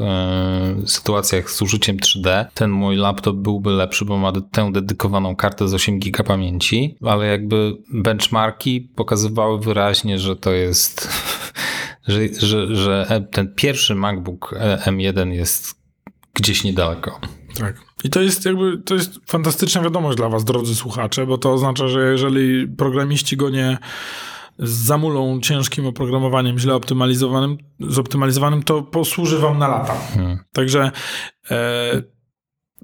sytuacjach 0.87 1.51
z 1.51 1.63
użyciem 1.63 1.97
3D, 1.97 2.47
ten 2.55 2.71
mój 2.71 2.97
laptop 2.97 3.37
byłby 3.37 3.71
lepszy, 3.71 4.05
bo 4.05 4.19
ma 4.19 4.33
tę 4.53 4.73
dedykowaną 4.73 5.37
kartę 5.37 5.69
z 5.69 5.75
8 5.75 5.99
GB 5.99 6.25
pamięci, 6.25 6.97
ale 7.03 7.27
jakby 7.27 7.77
benchmarki 7.93 8.81
pokazywały 8.81 9.61
wyraźnie, 9.61 10.19
że 10.19 10.37
to 10.37 10.53
jest, 10.53 11.09
że, 12.09 12.29
że, 12.39 12.77
że 12.77 13.23
ten 13.31 13.55
pierwszy 13.55 13.95
MacBook 13.95 14.55
M1 14.87 15.33
jest 15.33 15.75
gdzieś 16.35 16.65
niedaleko. 16.65 17.21
Tak. 17.59 17.88
I 18.05 18.11
to 18.11 18.21
jest 18.21 18.45
jakby, 18.45 18.79
to 18.79 18.95
jest 18.95 19.21
fantastyczna 19.27 19.83
wiadomość 19.83 20.17
dla 20.17 20.29
was, 20.29 20.45
drodzy 20.45 20.75
słuchacze, 20.75 21.27
bo 21.27 21.39
to 21.39 21.53
oznacza, 21.53 21.89
że 21.89 22.13
jeżeli 22.13 22.69
programiści 22.69 23.37
go 23.37 23.51
nie 23.51 23.79
zamulą 24.59 25.41
ciężkim 25.41 25.87
oprogramowaniem, 25.87 26.59
źle 26.59 26.75
optymalizowanym, 26.75 27.59
zoptymalizowanym, 27.81 28.63
to 28.63 28.83
posłuży 28.83 29.39
wam 29.39 29.59
na 29.59 29.69
lata. 29.69 29.95
Hmm. 30.15 30.39
Także 30.53 30.91
e, 31.51 32.03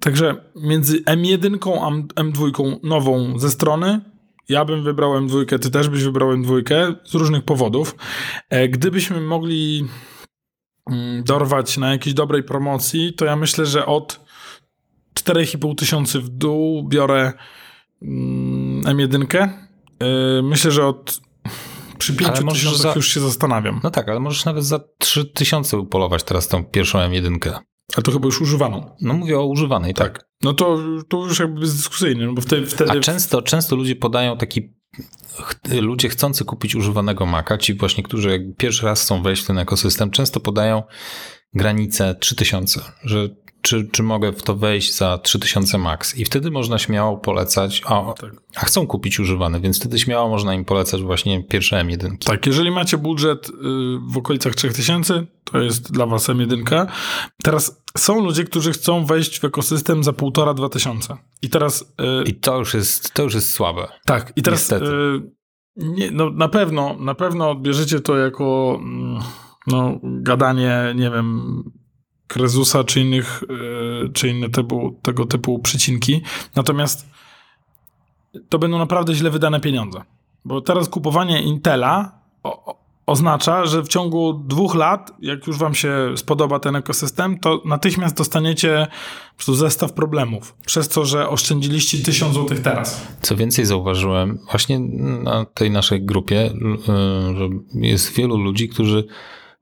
także 0.00 0.50
między 0.56 1.00
M1 1.00 1.58
a 1.82 2.20
M2 2.22 2.76
nową 2.82 3.38
ze 3.38 3.50
strony 3.50 4.00
ja 4.48 4.64
bym 4.64 4.82
wybrał 4.82 5.12
M2, 5.12 5.58
ty 5.58 5.70
też 5.70 5.88
byś 5.88 6.02
wybrał 6.02 6.32
M2 6.32 6.94
z 7.04 7.14
różnych 7.14 7.44
powodów. 7.44 7.96
E, 8.50 8.68
gdybyśmy 8.68 9.20
mogli 9.20 9.88
mm, 10.90 11.24
dorwać 11.24 11.78
na 11.78 11.90
jakiejś 11.90 12.14
dobrej 12.14 12.42
promocji, 12.42 13.12
to 13.12 13.24
ja 13.24 13.36
myślę, 13.36 13.66
że 13.66 13.86
od 13.86 14.23
4,5 15.20 15.74
tysiący 15.74 16.20
w 16.20 16.28
dół 16.28 16.88
biorę 16.88 17.32
mm, 18.02 18.82
M1. 18.82 19.48
Yy, 20.00 20.42
myślę, 20.42 20.70
że 20.70 20.86
od 20.86 21.20
przy 21.98 22.14
5 22.14 22.32
tysiącach 22.52 22.76
za... 22.76 22.92
już 22.96 23.08
się 23.08 23.20
zastanawiam. 23.20 23.80
No 23.84 23.90
tak, 23.90 24.08
ale 24.08 24.20
możesz 24.20 24.44
nawet 24.44 24.64
za 24.64 24.80
3 24.98 25.24
tysiące 25.24 25.86
polować 25.86 26.22
teraz 26.22 26.48
tą 26.48 26.64
pierwszą 26.64 26.98
M1. 26.98 27.60
Ale 27.94 28.02
to 28.02 28.12
chyba 28.12 28.26
już 28.26 28.40
używaną. 28.40 28.96
No 29.00 29.14
mówię 29.14 29.38
o 29.38 29.46
używanej, 29.46 29.94
tak. 29.94 30.18
tak. 30.18 30.28
No 30.42 30.52
to, 30.52 30.78
to 31.08 31.16
już 31.16 31.38
jakby 31.38 31.60
bezdyskusyjnie, 31.60 32.26
no 32.26 32.32
bo 32.32 32.40
wtedy... 32.40 32.66
wtedy... 32.66 32.90
A 32.90 33.00
często, 33.00 33.42
często 33.42 33.76
ludzie 33.76 33.96
podają 33.96 34.36
taki 34.36 34.74
ludzie 35.80 36.08
chcący 36.08 36.44
kupić 36.44 36.74
używanego 36.74 37.26
Maca, 37.26 37.58
ci 37.58 37.74
właśnie, 37.74 38.02
którzy 38.02 38.54
pierwszy 38.56 38.86
raz 38.86 39.02
chcą 39.02 39.22
wejść 39.22 39.42
w 39.42 39.46
ten 39.46 39.58
ekosystem, 39.58 40.10
często 40.10 40.40
podają 40.40 40.82
granicę 41.54 42.14
3000, 42.14 42.80
że 43.04 43.28
czy, 43.64 43.88
czy 43.92 44.02
mogę 44.02 44.32
w 44.32 44.42
to 44.42 44.56
wejść 44.56 44.94
za 44.94 45.18
3000 45.18 45.78
max. 45.78 46.18
I 46.18 46.24
wtedy 46.24 46.50
można 46.50 46.78
śmiało 46.78 47.16
polecać, 47.16 47.82
a, 47.86 48.12
tak. 48.12 48.30
a 48.56 48.60
chcą 48.64 48.86
kupić 48.86 49.20
używane, 49.20 49.60
więc 49.60 49.80
wtedy 49.80 49.98
śmiało 49.98 50.28
można 50.28 50.54
im 50.54 50.64
polecać 50.64 51.02
właśnie 51.02 51.44
pierwsze 51.44 51.76
M1. 51.76 52.18
Tak, 52.18 52.46
jeżeli 52.46 52.70
macie 52.70 52.98
budżet 52.98 53.48
y, 53.48 53.52
w 54.08 54.18
okolicach 54.18 54.54
3000, 54.54 55.26
to 55.44 55.58
jest 55.58 55.92
dla 55.92 56.06
was 56.06 56.28
M1. 56.28 56.86
Teraz 57.42 57.82
są 57.96 58.24
ludzie, 58.24 58.44
którzy 58.44 58.72
chcą 58.72 59.04
wejść 59.04 59.40
w 59.40 59.44
ekosystem 59.44 60.04
za 60.04 60.12
półtora, 60.12 60.54
dwa 60.54 60.68
tysiące. 60.68 61.16
I 61.42 61.48
teraz... 61.50 61.94
Yy, 61.98 62.24
I 62.26 62.34
to 62.34 62.58
już 62.58 62.74
jest, 62.74 63.14
to 63.14 63.22
już 63.22 63.34
jest 63.34 63.52
słabe. 63.52 63.88
Tak, 64.06 64.32
i 64.36 64.42
teraz... 64.42 64.70
Yy, 64.70 65.30
nie, 65.76 66.10
no 66.10 66.30
na 66.30 66.48
pewno, 66.48 66.96
na 66.98 67.14
pewno 67.14 67.50
odbierzecie 67.50 68.00
to 68.00 68.16
jako 68.16 68.78
mm, 68.82 69.22
no, 69.66 69.98
gadanie, 70.02 70.94
nie 70.96 71.10
wiem 71.10 71.62
Krezusa 72.26 72.84
czy 72.84 73.00
innych, 73.00 73.42
e, 74.04 74.08
czy 74.12 74.28
inne 74.28 74.48
typu, 74.48 75.00
tego 75.02 75.26
typu 75.26 75.58
przycinki. 75.58 76.20
Natomiast 76.56 77.06
to 78.48 78.58
będą 78.58 78.78
naprawdę 78.78 79.14
źle 79.14 79.30
wydane 79.30 79.60
pieniądze. 79.60 80.02
Bo 80.44 80.60
teraz 80.60 80.88
kupowanie 80.88 81.42
Intela 81.42 82.18
o, 82.42 82.84
oznacza, 83.06 83.66
że 83.66 83.82
w 83.82 83.88
ciągu 83.88 84.32
dwóch 84.32 84.74
lat, 84.74 85.12
jak 85.20 85.46
już 85.46 85.58
wam 85.58 85.74
się 85.74 85.96
spodoba 86.16 86.58
ten 86.58 86.76
ekosystem, 86.76 87.38
to 87.38 87.62
natychmiast 87.64 88.16
dostaniecie 88.16 88.86
po 89.30 89.36
prostu 89.36 89.54
zestaw 89.54 89.92
problemów. 89.92 90.54
Przez 90.66 90.88
to, 90.88 91.04
że 91.04 91.28
oszczędziliście 91.28 91.98
1000 91.98 92.34
zł 92.34 92.58
teraz. 92.62 93.06
Co 93.22 93.36
więcej 93.36 93.64
zauważyłem, 93.66 94.38
właśnie 94.50 94.78
na 94.78 95.44
tej 95.44 95.70
naszej 95.70 96.04
grupie, 96.04 96.40
e, 96.40 97.36
że 97.36 97.48
jest 97.74 98.12
wielu 98.12 98.36
ludzi, 98.36 98.68
którzy 98.68 99.04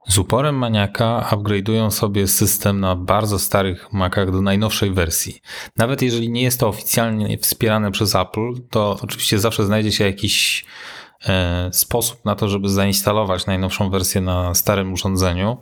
z 0.09 0.19
uporem 0.19 0.55
maniaka 0.55 1.29
upgrade'ują 1.31 1.91
sobie 1.91 2.27
system 2.27 2.81
na 2.81 2.97
bardzo 2.97 3.39
starych 3.39 3.93
Macach 3.93 4.31
do 4.31 4.43
najnowszej 4.43 4.91
wersji. 4.91 5.41
Nawet 5.77 6.03
jeżeli 6.03 6.31
nie 6.31 6.43
jest 6.43 6.61
to 6.61 6.69
oficjalnie 6.69 7.39
wspierane 7.39 7.91
przez 7.91 8.15
Apple, 8.15 8.53
to 8.71 8.99
oczywiście 9.03 9.39
zawsze 9.39 9.65
znajdzie 9.65 9.93
się 9.93 10.05
jakiś 10.05 10.65
e, 11.29 11.69
sposób 11.73 12.25
na 12.25 12.35
to, 12.35 12.49
żeby 12.49 12.69
zainstalować 12.69 13.47
najnowszą 13.47 13.91
wersję 13.91 14.21
na 14.21 14.55
starym 14.55 14.93
urządzeniu. 14.93 15.57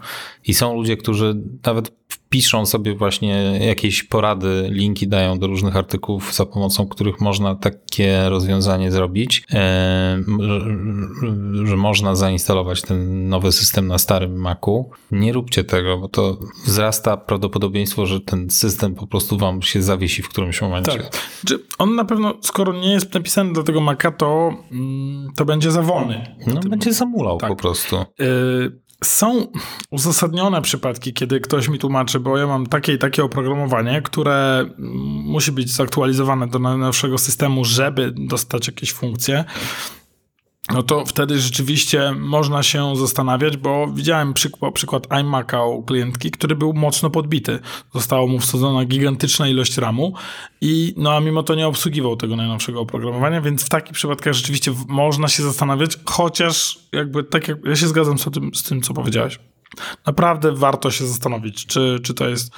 I 0.44 0.54
są 0.54 0.74
ludzie, 0.74 0.96
którzy 0.96 1.42
nawet 1.66 1.99
piszą 2.30 2.66
sobie 2.66 2.94
właśnie 2.94 3.58
jakieś 3.66 4.02
porady, 4.02 4.68
linki 4.70 5.08
dają 5.08 5.38
do 5.38 5.46
różnych 5.46 5.76
artykułów, 5.76 6.34
za 6.34 6.46
pomocą 6.46 6.88
których 6.88 7.20
można 7.20 7.54
takie 7.54 8.28
rozwiązanie 8.28 8.90
zrobić, 8.90 9.42
e, 9.52 10.22
że 11.64 11.76
można 11.76 12.14
zainstalować 12.14 12.82
ten 12.82 13.28
nowy 13.28 13.52
system 13.52 13.86
na 13.86 13.98
starym 13.98 14.36
Macu. 14.40 14.90
Nie 15.10 15.32
róbcie 15.32 15.64
tego, 15.64 15.98
bo 15.98 16.08
to 16.08 16.38
wzrasta 16.64 17.16
prawdopodobieństwo, 17.16 18.06
że 18.06 18.20
ten 18.20 18.50
system 18.50 18.94
po 18.94 19.06
prostu 19.06 19.38
wam 19.38 19.62
się 19.62 19.82
zawiesi 19.82 20.22
w 20.22 20.28
którymś 20.28 20.62
momencie. 20.62 20.92
Tak. 20.92 21.10
On 21.78 21.94
na 21.94 22.04
pewno, 22.04 22.34
skoro 22.40 22.72
nie 22.72 22.92
jest 22.92 23.14
napisany 23.14 23.52
do 23.52 23.62
tego 23.62 23.80
Maca, 23.80 24.10
to, 24.10 24.52
mm, 24.72 25.28
to 25.36 25.44
będzie 25.44 25.70
za 25.70 25.82
wolny. 25.82 26.36
No, 26.46 26.60
będzie 26.60 26.92
zamulał 26.92 27.38
tak. 27.38 27.50
po 27.50 27.56
prostu. 27.56 27.96
Y 28.20 28.89
są 29.04 29.46
uzasadnione 29.90 30.62
przypadki, 30.62 31.12
kiedy 31.12 31.40
ktoś 31.40 31.68
mi 31.68 31.78
tłumaczy, 31.78 32.20
bo 32.20 32.38
ja 32.38 32.46
mam 32.46 32.66
takie 32.66 32.92
i 32.94 32.98
takie 32.98 33.24
oprogramowanie, 33.24 34.02
które 34.02 34.66
musi 35.24 35.52
być 35.52 35.72
zaktualizowane 35.72 36.46
do 36.46 36.58
najnowszego 36.58 37.18
systemu, 37.18 37.64
żeby 37.64 38.12
dostać 38.16 38.66
jakieś 38.66 38.92
funkcje 38.92 39.44
no 40.72 40.82
to 40.82 41.06
wtedy 41.06 41.40
rzeczywiście 41.40 42.12
można 42.12 42.62
się 42.62 42.96
zastanawiać, 42.96 43.56
bo 43.56 43.86
widziałem 43.94 44.34
przykład, 44.34 44.74
przykład 44.74 45.06
iMac'a 45.08 45.76
u 45.76 45.82
klientki, 45.82 46.30
który 46.30 46.56
był 46.56 46.72
mocno 46.72 47.10
podbity. 47.10 47.58
Zostało 47.94 48.26
mu 48.26 48.38
wsadzona 48.38 48.84
gigantyczna 48.84 49.48
ilość 49.48 49.76
RAMu 49.76 50.14
i 50.60 50.94
no 50.96 51.12
a 51.12 51.20
mimo 51.20 51.42
to 51.42 51.54
nie 51.54 51.66
obsługiwał 51.66 52.16
tego 52.16 52.36
najnowszego 52.36 52.80
oprogramowania, 52.80 53.40
więc 53.40 53.64
w 53.64 53.68
takich 53.68 53.92
przypadkach 53.92 54.34
rzeczywiście 54.34 54.72
można 54.88 55.28
się 55.28 55.42
zastanawiać, 55.42 55.98
chociaż 56.04 56.78
jakby 56.92 57.24
tak 57.24 57.48
jak 57.48 57.58
ja 57.64 57.76
się 57.76 57.88
zgadzam 57.88 58.18
z 58.18 58.24
tym, 58.24 58.54
z 58.54 58.62
tym 58.62 58.80
co 58.80 58.94
powiedziałeś. 58.94 59.38
Naprawdę 60.06 60.52
warto 60.52 60.90
się 60.90 61.06
zastanowić, 61.06 61.66
czy, 61.66 61.98
czy 62.02 62.14
to 62.14 62.28
jest 62.28 62.52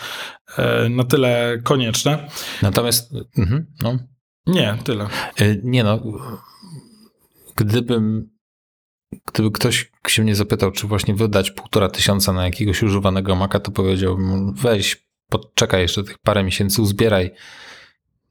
e, 0.59 0.89
na 0.89 1.05
tyle 1.05 1.59
konieczne. 1.65 2.29
Natomiast, 2.63 3.15
mhm, 3.39 3.67
no. 3.83 3.99
Nie, 4.47 4.79
tyle. 4.85 5.05
E, 5.37 5.57
nie 5.63 5.85
no, 5.85 6.01
gdybym, 7.57 8.31
gdyby 9.33 9.51
ktoś 9.51 9.93
się 10.07 10.23
mnie 10.23 10.35
zapytał, 10.35 10.71
czy 10.71 10.87
właśnie 10.87 11.15
wydać 11.15 11.51
półtora 11.51 11.89
tysiąca 11.89 12.33
na 12.33 12.45
jakiegoś 12.45 12.83
używanego 12.83 13.37
maka, 13.37 13.61
to 13.61 13.71
powiedziałbym, 13.71 14.55
weź, 14.55 15.07
podczekaj 15.29 15.83
jeszcze 15.83 16.05
tych 16.05 16.19
parę 16.19 16.45
miesięcy, 16.45 16.83
uzbieraj 16.83 17.31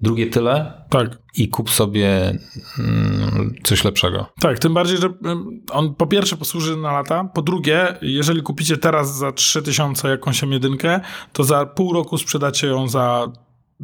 drugie 0.02 0.28
tyle 0.28 0.84
tak. 0.90 1.18
i 1.36 1.50
kup 1.50 1.70
sobie 1.70 2.38
mm, 2.80 3.54
coś 3.64 3.84
lepszego. 3.84 4.26
Tak, 4.40 4.60
tym 4.60 4.74
bardziej, 4.74 4.98
że 4.98 5.10
on 5.72 5.96
po 5.96 6.08
pierwsze 6.08 6.38
posłuży 6.38 6.78
na 6.78 6.92
lata, 6.92 7.24
po 7.24 7.42
drugie, 7.42 7.98
jeżeli 8.02 8.42
kupicie 8.42 8.78
teraz 8.78 9.18
za 9.18 9.32
3000 9.32 10.10
jakąś 10.10 10.42
jedynkę, 10.42 11.00
to 11.34 11.44
za 11.44 11.66
pół 11.66 11.94
roku 11.94 12.18
sprzedacie 12.18 12.68
ją 12.68 12.88
za 12.88 13.32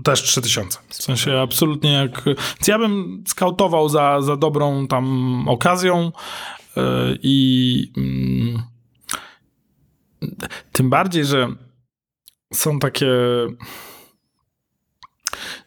też 0.03 0.23
3000. 0.23 0.79
W 0.89 0.95
sensie 0.95 1.39
absolutnie 1.39 1.91
jak... 1.91 2.23
Ja 2.67 2.79
bym 2.79 3.23
skautował 3.27 3.89
za, 3.89 4.21
za 4.21 4.37
dobrą 4.37 4.87
tam 4.87 5.45
okazją 5.47 6.11
yy, 6.75 6.83
i 7.23 7.91
yy, 10.21 10.29
tym 10.71 10.89
bardziej, 10.89 11.25
że 11.25 11.47
są 12.53 12.79
takie... 12.79 13.07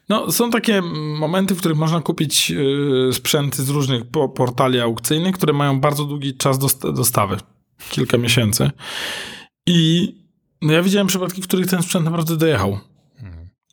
No, 0.08 0.32
są 0.32 0.50
takie 0.50 0.82
momenty, 1.18 1.54
w 1.54 1.58
których 1.58 1.78
można 1.78 2.00
kupić 2.00 2.50
yy, 2.50 3.10
sprzęty 3.12 3.62
z 3.62 3.68
różnych 3.68 4.02
portali 4.34 4.80
aukcyjnych, 4.80 5.34
które 5.34 5.52
mają 5.52 5.80
bardzo 5.80 6.04
długi 6.04 6.36
czas 6.36 6.58
dostawy. 6.94 7.36
Kilka 7.90 8.18
miesięcy. 8.18 8.70
I 9.66 10.08
no 10.62 10.72
ja 10.72 10.82
widziałem 10.82 11.06
przypadki, 11.06 11.42
w 11.42 11.46
których 11.46 11.66
ten 11.66 11.82
sprzęt 11.82 12.04
naprawdę 12.04 12.36
dojechał 12.36 12.78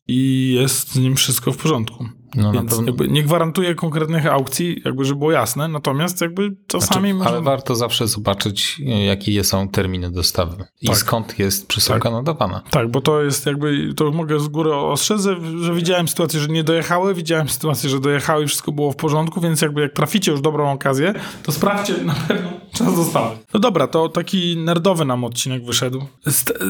i 0.07 0.53
jest 0.53 0.91
z 0.91 0.95
nim 0.95 1.15
wszystko 1.15 1.51
w 1.51 1.57
porządku. 1.57 2.05
No, 2.35 2.51
Więc 2.51 2.69
pewno... 2.71 2.87
jakby 2.87 3.07
nie 3.07 3.23
gwarantuję 3.23 3.75
konkretnych 3.75 4.25
aukcji, 4.25 4.81
jakby 4.85 5.05
żeby 5.05 5.19
było 5.19 5.31
jasne, 5.31 5.67
natomiast 5.67 6.21
jakby 6.21 6.55
czasami... 6.67 7.13
Znaczy, 7.13 7.29
Ale 7.29 7.41
warto 7.41 7.75
zawsze 7.75 8.07
zobaczyć, 8.07 8.81
jakie 9.05 9.43
są 9.43 9.69
terminy 9.69 10.11
dostawy 10.11 10.65
i 10.81 10.87
tak. 10.87 10.97
skąd 10.97 11.39
jest 11.39 11.67
przesyłka 11.67 11.99
tak. 12.03 12.11
nadawana. 12.11 12.61
Tak, 12.69 12.91
bo 12.91 13.01
to 13.01 13.23
jest 13.23 13.45
jakby, 13.45 13.93
to 13.93 14.11
mogę 14.11 14.39
z 14.39 14.47
góry 14.47 14.73
ostrzec, 14.73 15.21
że 15.61 15.73
widziałem 15.75 16.07
sytuację, 16.07 16.39
że 16.39 16.47
nie 16.47 16.63
dojechały, 16.63 17.13
widziałem 17.13 17.49
sytuację, 17.49 17.89
że 17.89 17.99
dojechały 17.99 18.43
i 18.43 18.47
wszystko 18.47 18.71
było 18.71 18.91
w 18.91 18.95
porządku, 18.95 19.41
więc 19.41 19.61
jakby 19.61 19.81
jak 19.81 19.93
traficie 19.93 20.31
już 20.31 20.41
dobrą 20.41 20.71
okazję, 20.71 21.13
to 21.43 21.51
sprawdźcie 21.51 21.93
na 22.03 22.13
pewno 22.13 22.49
czas 22.77 22.95
dostawy. 22.95 23.37
No 23.53 23.59
dobra, 23.59 23.87
to 23.87 24.09
taki 24.09 24.57
nerdowy 24.57 25.05
nam 25.05 25.23
odcinek 25.23 25.65
wyszedł. 25.65 26.05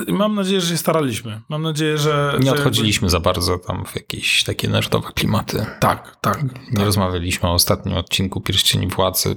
mam 0.08 0.36
nadzieję, 0.36 0.62
że 0.62 0.70
się 0.70 0.78
staraliśmy. 0.78 1.42
Mam 1.50 1.62
nadzieję, 1.62 1.98
że... 1.98 2.38
Nie 2.40 2.52
odchodziliśmy 2.52 3.06
jakby... 3.06 3.12
za 3.12 3.20
bardzo 3.20 3.58
tam 3.58 3.86
w 3.86 3.96
jakieś 3.96 4.44
takie 4.44 4.70
nerdowe 4.70 5.10
klimaty. 5.16 5.66
Tak, 5.80 6.18
tak. 6.22 6.44
Nie 6.44 6.50
tak. 6.76 6.86
rozmawialiśmy 6.86 7.50
o 7.50 7.54
ostatnim 7.54 7.98
odcinku 7.98 8.42
Pierścieni 8.42 8.88
Władcy. 8.88 9.36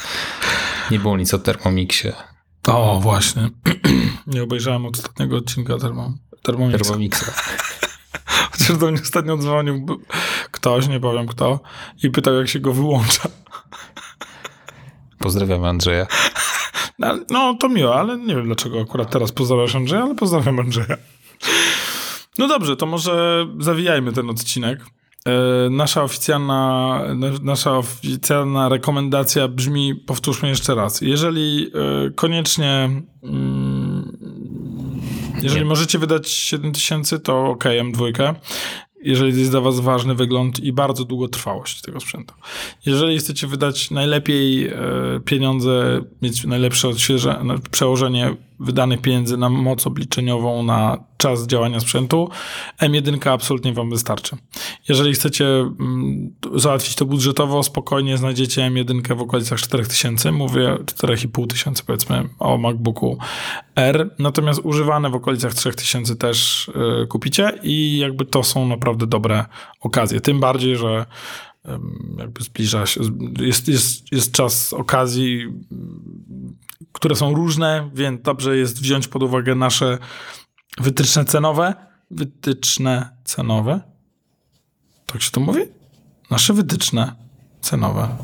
nie 0.90 0.98
było 0.98 1.16
nic 1.16 1.34
o 1.34 1.38
Thermomixie. 1.38 2.12
O, 2.66 3.00
właśnie. 3.00 3.50
nie 4.26 4.42
obejrzałem 4.42 4.86
ostatniego 4.86 5.36
odcinka 5.36 5.78
termo, 5.78 6.12
Thermomixa. 6.42 6.84
Thermomixa. 6.84 7.32
Chociaż 8.52 8.76
do 8.76 8.90
mnie 8.90 9.02
ostatnio 9.02 9.36
dzwonił 9.36 9.86
ktoś, 10.50 10.88
nie 10.88 11.00
powiem 11.00 11.26
kto, 11.26 11.60
i 12.02 12.10
pytał, 12.10 12.34
jak 12.34 12.48
się 12.48 12.60
go 12.60 12.72
wyłącza. 12.72 13.28
Pozdrawiam 15.18 15.64
Andrzeja. 15.64 16.06
No, 16.98 17.18
no, 17.30 17.54
to 17.60 17.68
miło, 17.68 17.94
ale 18.00 18.18
nie 18.18 18.34
wiem 18.34 18.44
dlaczego 18.46 18.80
akurat 18.80 19.10
teraz 19.10 19.32
pozdrawiasz 19.32 19.74
Andrzeja, 19.74 20.02
ale 20.02 20.14
pozdrawiam 20.14 20.60
Andrzeja. 20.60 20.96
No 22.38 22.48
dobrze, 22.48 22.76
to 22.76 22.86
może 22.86 23.46
zawijajmy 23.58 24.12
ten 24.12 24.30
odcinek. 24.30 24.80
E, 25.26 25.70
nasza 25.70 26.02
oficjalna, 26.02 27.00
nasza 27.42 27.78
oficjalna 27.78 28.68
rekomendacja 28.68 29.48
brzmi, 29.48 29.94
powtórzmy 29.94 30.48
jeszcze 30.48 30.74
raz. 30.74 31.00
Jeżeli 31.00 31.70
e, 32.06 32.10
koniecznie, 32.10 32.90
mm, 33.22 34.16
jeżeli 35.42 35.60
Nie. 35.60 35.66
możecie 35.66 35.98
wydać 35.98 36.28
7000, 36.30 37.18
to 37.18 37.44
ok, 37.46 37.64
M2 37.64 38.34
jeżeli 39.02 39.38
jest 39.38 39.50
dla 39.50 39.60
was 39.60 39.80
ważny 39.80 40.14
wygląd 40.14 40.60
i 40.60 40.72
bardzo 40.72 41.04
długotrwałość 41.04 41.80
tego 41.80 42.00
sprzętu. 42.00 42.34
Jeżeli 42.86 43.18
chcecie 43.18 43.46
wydać 43.46 43.90
najlepiej 43.90 44.66
e, 44.66 44.74
pieniądze, 45.24 46.02
mieć 46.22 46.44
najlepsze 46.44 46.88
odświeże, 46.88 47.42
przełożenie 47.70 48.36
wydanych 48.60 49.00
pieniędzy 49.00 49.36
na 49.36 49.48
moc 49.48 49.86
obliczeniową, 49.86 50.62
na 50.62 51.04
czas 51.16 51.46
działania 51.46 51.80
sprzętu, 51.80 52.30
M1 52.80 53.28
absolutnie 53.28 53.72
wam 53.72 53.90
wystarczy. 53.90 54.36
Jeżeli 54.88 55.12
chcecie 55.12 55.46
mm, 55.46 56.34
załatwić 56.54 56.94
to 56.94 57.04
budżetowo, 57.04 57.62
spokojnie 57.62 58.16
znajdziecie 58.16 58.62
M1 58.62 59.16
w 59.16 59.20
okolicach 59.20 59.60
4000, 59.60 60.32
mówię 60.32 60.76
4,5 60.84 61.46
tysiące 61.46 61.82
powiedzmy 61.86 62.28
o 62.38 62.58
MacBooku 62.58 63.18
R, 63.76 64.10
natomiast 64.18 64.60
używane 64.64 65.10
w 65.10 65.14
okolicach 65.14 65.54
3000 65.54 66.16
też 66.16 66.68
y, 67.02 67.06
kupicie 67.06 67.52
i 67.62 67.98
jakby 67.98 68.24
to 68.24 68.42
są 68.42 68.68
naprawdę 68.68 69.06
dobre 69.06 69.44
okazje. 69.80 70.20
Tym 70.20 70.40
bardziej, 70.40 70.76
że 70.76 71.06
jakby 72.18 72.44
zbliża 72.44 72.86
się, 72.86 73.00
jest, 73.40 73.68
jest, 73.68 74.12
jest 74.12 74.32
czas 74.32 74.72
okazji, 74.72 75.46
które 76.92 77.16
są 77.16 77.34
różne, 77.34 77.90
więc 77.94 78.22
dobrze 78.22 78.56
jest 78.56 78.80
wziąć 78.82 79.08
pod 79.08 79.22
uwagę 79.22 79.54
nasze 79.54 79.98
wytyczne 80.78 81.24
cenowe. 81.24 81.74
Wytyczne 82.10 83.16
cenowe? 83.24 83.80
Tak 85.06 85.22
się 85.22 85.30
to 85.30 85.40
mówi? 85.40 85.60
Nasze 86.30 86.52
wytyczne 86.52 87.12
cenowe. 87.60 88.16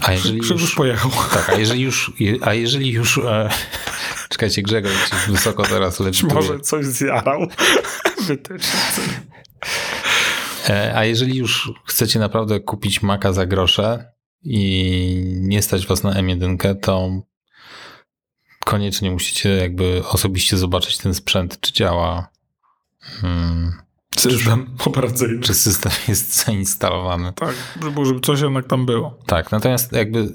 A 0.00 0.12
jeżeli 0.12 0.38
już 0.38 0.74
pojechał. 0.74 1.10
Tak, 1.32 1.50
a 1.50 1.54
jeżeli 1.54 1.80
już, 1.80 2.12
a 2.40 2.54
jeżeli 2.54 2.90
już 2.90 3.18
e, 3.18 3.50
czekajcie, 4.30 4.62
Grzegorz 4.62 5.10
wysoko 5.28 5.62
teraz 5.62 6.00
leci. 6.00 6.26
Może 6.26 6.60
coś 6.60 6.86
zjarał. 6.86 7.46
Wytyczne 8.26 8.80
e, 10.68 10.92
A 10.96 11.04
jeżeli 11.04 11.36
już 11.36 11.72
chcecie 11.84 12.18
naprawdę 12.18 12.60
kupić 12.60 13.02
maka 13.02 13.32
za 13.32 13.46
grosze 13.46 14.12
i 14.42 15.40
nie 15.40 15.62
stać 15.62 15.86
was 15.86 16.02
na 16.02 16.12
M1, 16.12 16.76
to 16.80 17.10
koniecznie 18.66 19.10
musicie 19.10 19.48
jakby 19.48 20.02
osobiście 20.08 20.56
zobaczyć 20.56 20.98
ten 20.98 21.14
sprzęt, 21.14 21.60
czy 21.60 21.72
działa. 21.72 22.28
Hmm, 23.00 23.72
system 24.16 24.76
czy, 24.78 24.84
operacyjny. 24.90 25.40
Czy 25.40 25.54
system 25.54 25.92
jest 26.08 26.44
zainstalowany. 26.44 27.32
Tak, 27.32 27.54
żeby 27.82 28.20
coś 28.20 28.40
jednak 28.40 28.66
tam 28.66 28.86
było. 28.86 29.18
Tak, 29.26 29.52
natomiast 29.52 29.92
jakby 29.92 30.18
y, 30.18 30.32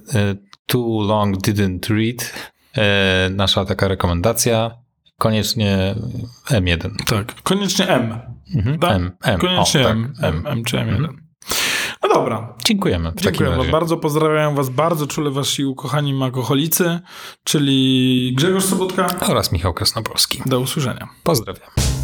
too 0.66 1.02
long 1.02 1.38
didn't 1.38 1.96
read, 1.96 2.34
y, 2.78 3.30
nasza 3.30 3.66
taka 3.66 3.88
rekomendacja, 3.88 4.72
koniecznie 5.18 5.96
M1. 6.50 6.90
Tak, 7.06 7.42
koniecznie 7.44 7.88
M. 7.88 8.20
Mhm, 8.56 8.80
tak? 8.80 8.96
M, 8.96 9.12
M. 9.24 9.40
Koniecznie 9.40 9.82
o, 9.82 9.84
tak, 9.84 9.92
M, 9.92 10.14
M, 10.22 10.44
M 10.48 10.64
czy 10.64 10.78
M1. 10.78 10.90
Mhm. 10.90 11.21
No 12.04 12.10
dobra. 12.10 12.54
Dziękujemy. 12.66 13.14
Dziękuję 13.16 13.58
bardzo. 13.72 13.98
Pozdrawiam 13.98 14.56
was 14.56 14.70
bardzo 14.70 15.08
czule 15.08 15.32
wasi 15.32 15.66
ukochani 15.66 16.14
makoholicy, 16.14 17.00
czyli 17.44 18.34
Grzegorz 18.38 18.66
Sobotka 18.66 19.08
oraz 19.28 19.52
Michał 19.52 19.74
Krasnopolski. 19.74 20.42
Do 20.46 20.60
usłyszenia. 20.60 21.08
Pozdrawiam. 21.24 22.01